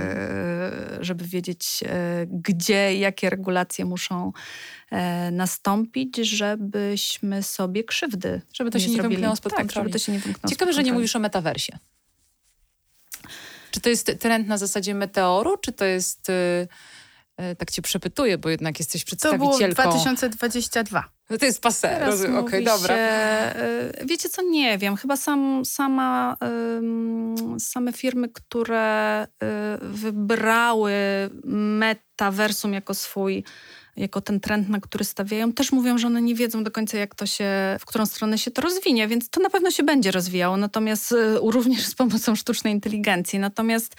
[1.04, 4.32] żeby wiedzieć, e, gdzie, jakie regulacje muszą
[4.92, 9.86] e, nastąpić, żebyśmy sobie krzywdy Żeby to nie się nie wymknęło spod tak, kontroli.
[9.90, 11.78] Żeby to się nie wymknęło Ciekawe, że nie mówisz o metaversie.
[13.76, 16.32] Czy to jest trend na zasadzie meteoru, czy to jest...
[17.58, 19.84] tak cię przepytuję, bo jednak jesteś przedstawicielką...
[19.84, 21.10] To było 2022.
[21.30, 22.96] No to jest passe, rozumiem, okej, okay, dobra.
[22.96, 26.38] Y, wiecie co, nie wiem, chyba sam, sama,
[27.60, 29.48] same firmy, które y,
[29.82, 30.94] wybrały
[31.44, 33.44] metaversum jako swój
[33.98, 37.16] jako ten trend, na który stawiają, też mówią, że one nie wiedzą do końca, jak
[37.16, 37.46] to się,
[37.80, 41.16] w którą stronę się to rozwinie, więc to na pewno się będzie rozwijało, natomiast y,
[41.42, 43.40] również z pomocą sztucznej inteligencji.
[43.40, 43.96] Natomiast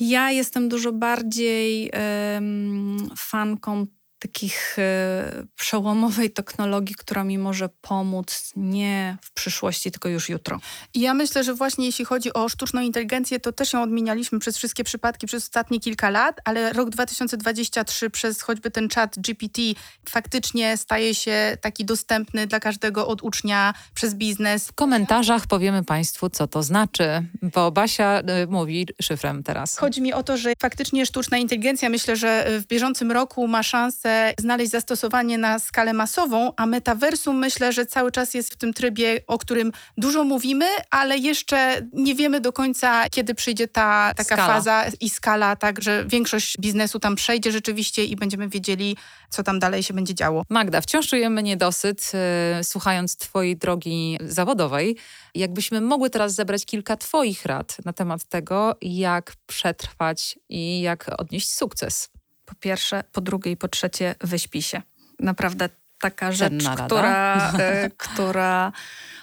[0.00, 1.90] ja jestem dużo bardziej
[2.34, 3.86] um, fanką
[4.18, 10.60] takich e, przełomowej technologii, która mi może pomóc nie w przyszłości, tylko już jutro.
[10.94, 14.56] I ja myślę, że właśnie jeśli chodzi o sztuczną inteligencję, to też ją odmienialiśmy przez
[14.56, 19.62] wszystkie przypadki przez ostatnie kilka lat, ale rok 2023 przez choćby ten chat GPT
[20.08, 24.68] faktycznie staje się taki dostępny dla każdego od ucznia przez biznes.
[24.68, 29.76] W komentarzach powiemy Państwu, co to znaczy, bo Basia y, mówi szyfrem teraz.
[29.78, 34.05] Chodzi mi o to, że faktycznie sztuczna inteligencja myślę, że w bieżącym roku ma szansę
[34.06, 38.72] Polsce znaleźć zastosowanie na skalę masową, a metaversum myślę, że cały czas jest w tym
[38.72, 44.36] trybie, o którym dużo mówimy, ale jeszcze nie wiemy do końca, kiedy przyjdzie ta taka
[44.36, 44.54] skala.
[44.54, 48.96] faza i skala, tak, że większość biznesu tam przejdzie rzeczywiście i będziemy wiedzieli,
[49.30, 50.42] co tam dalej się będzie działo.
[50.50, 52.12] Magda, wciąż czujemy niedosyt,
[52.56, 54.96] yy, słuchając Twojej drogi zawodowej.
[55.34, 61.54] Jakbyśmy mogły teraz zebrać kilka Twoich rad na temat tego, jak przetrwać i jak odnieść
[61.54, 62.08] sukces.
[62.46, 64.82] Po pierwsze, po drugie i po trzecie, wyśpi się.
[65.20, 65.68] Naprawdę
[66.00, 68.72] taka rzecz, która, e, która,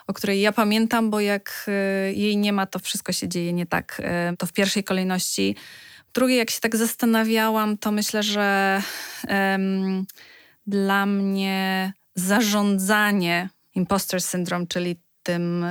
[0.08, 3.66] o której ja pamiętam, bo jak e, jej nie ma, to wszystko się dzieje nie
[3.66, 4.02] tak.
[4.04, 5.56] E, to w pierwszej kolejności.
[6.14, 8.82] Drugie, jak się tak zastanawiałam, to myślę, że
[9.30, 10.06] um,
[10.68, 15.66] dla mnie zarządzanie imposter syndrome, czyli tym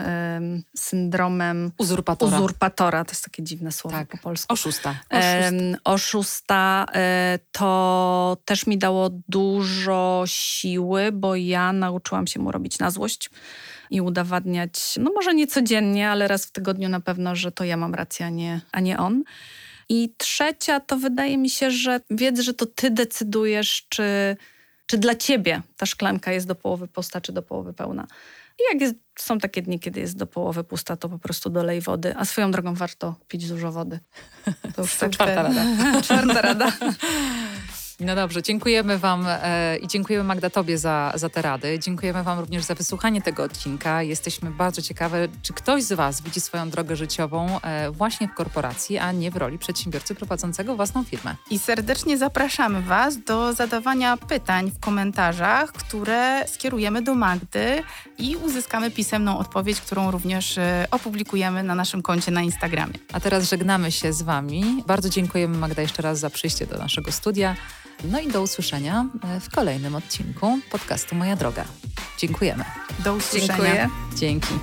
[0.77, 2.37] syndromem uzurpatora.
[2.37, 3.05] uzurpatora.
[3.05, 4.09] To jest takie dziwne słowo tak.
[4.09, 4.53] po polsku.
[4.53, 4.95] Oszusta.
[5.11, 5.79] Oszusta.
[5.85, 12.91] oszusta e, to też mi dało dużo siły, bo ja nauczyłam się mu robić na
[12.91, 13.31] złość
[13.91, 17.77] i udowadniać, no może nie codziennie, ale raz w tygodniu na pewno, że to ja
[17.77, 19.23] mam rację, a nie, a nie on.
[19.89, 24.37] I trzecia to wydaje mi się, że wiedz, że to ty decydujesz, czy,
[24.87, 28.07] czy dla ciebie ta szklanka jest do połowy pusta, czy do połowy pełna.
[28.59, 31.81] I jak jest, są takie dni, kiedy jest do połowy pusta, to po prostu dolej
[31.81, 32.17] wody.
[32.17, 34.01] A swoją drogą warto pić dużo wody.
[34.77, 35.65] To już czwarta rada.
[36.03, 36.73] czwarta rada.
[38.05, 41.79] No dobrze, dziękujemy Wam e, i dziękujemy Magda Tobie za, za te rady.
[41.79, 44.03] Dziękujemy Wam również za wysłuchanie tego odcinka.
[44.03, 48.99] Jesteśmy bardzo ciekawe, czy ktoś z Was widzi swoją drogę życiową e, właśnie w korporacji,
[48.99, 51.37] a nie w roli przedsiębiorcy prowadzącego własną firmę.
[51.51, 57.83] I serdecznie zapraszamy Was do zadawania pytań w komentarzach, które skierujemy do Magdy
[58.19, 62.95] i uzyskamy pisemną odpowiedź, którą również e, opublikujemy na naszym koncie na Instagramie.
[63.13, 64.85] A teraz żegnamy się z Wami.
[64.87, 67.57] Bardzo dziękujemy Magda jeszcze raz za przyjście do naszego studia.
[68.11, 71.65] No i do usłyszenia e, w kolejnym odcinku podcastu Moja Droga.
[72.19, 72.65] Dziękujemy.
[73.05, 73.57] Do usłyszenia.
[73.57, 73.89] Dziękuję.
[74.15, 74.55] Dzięki.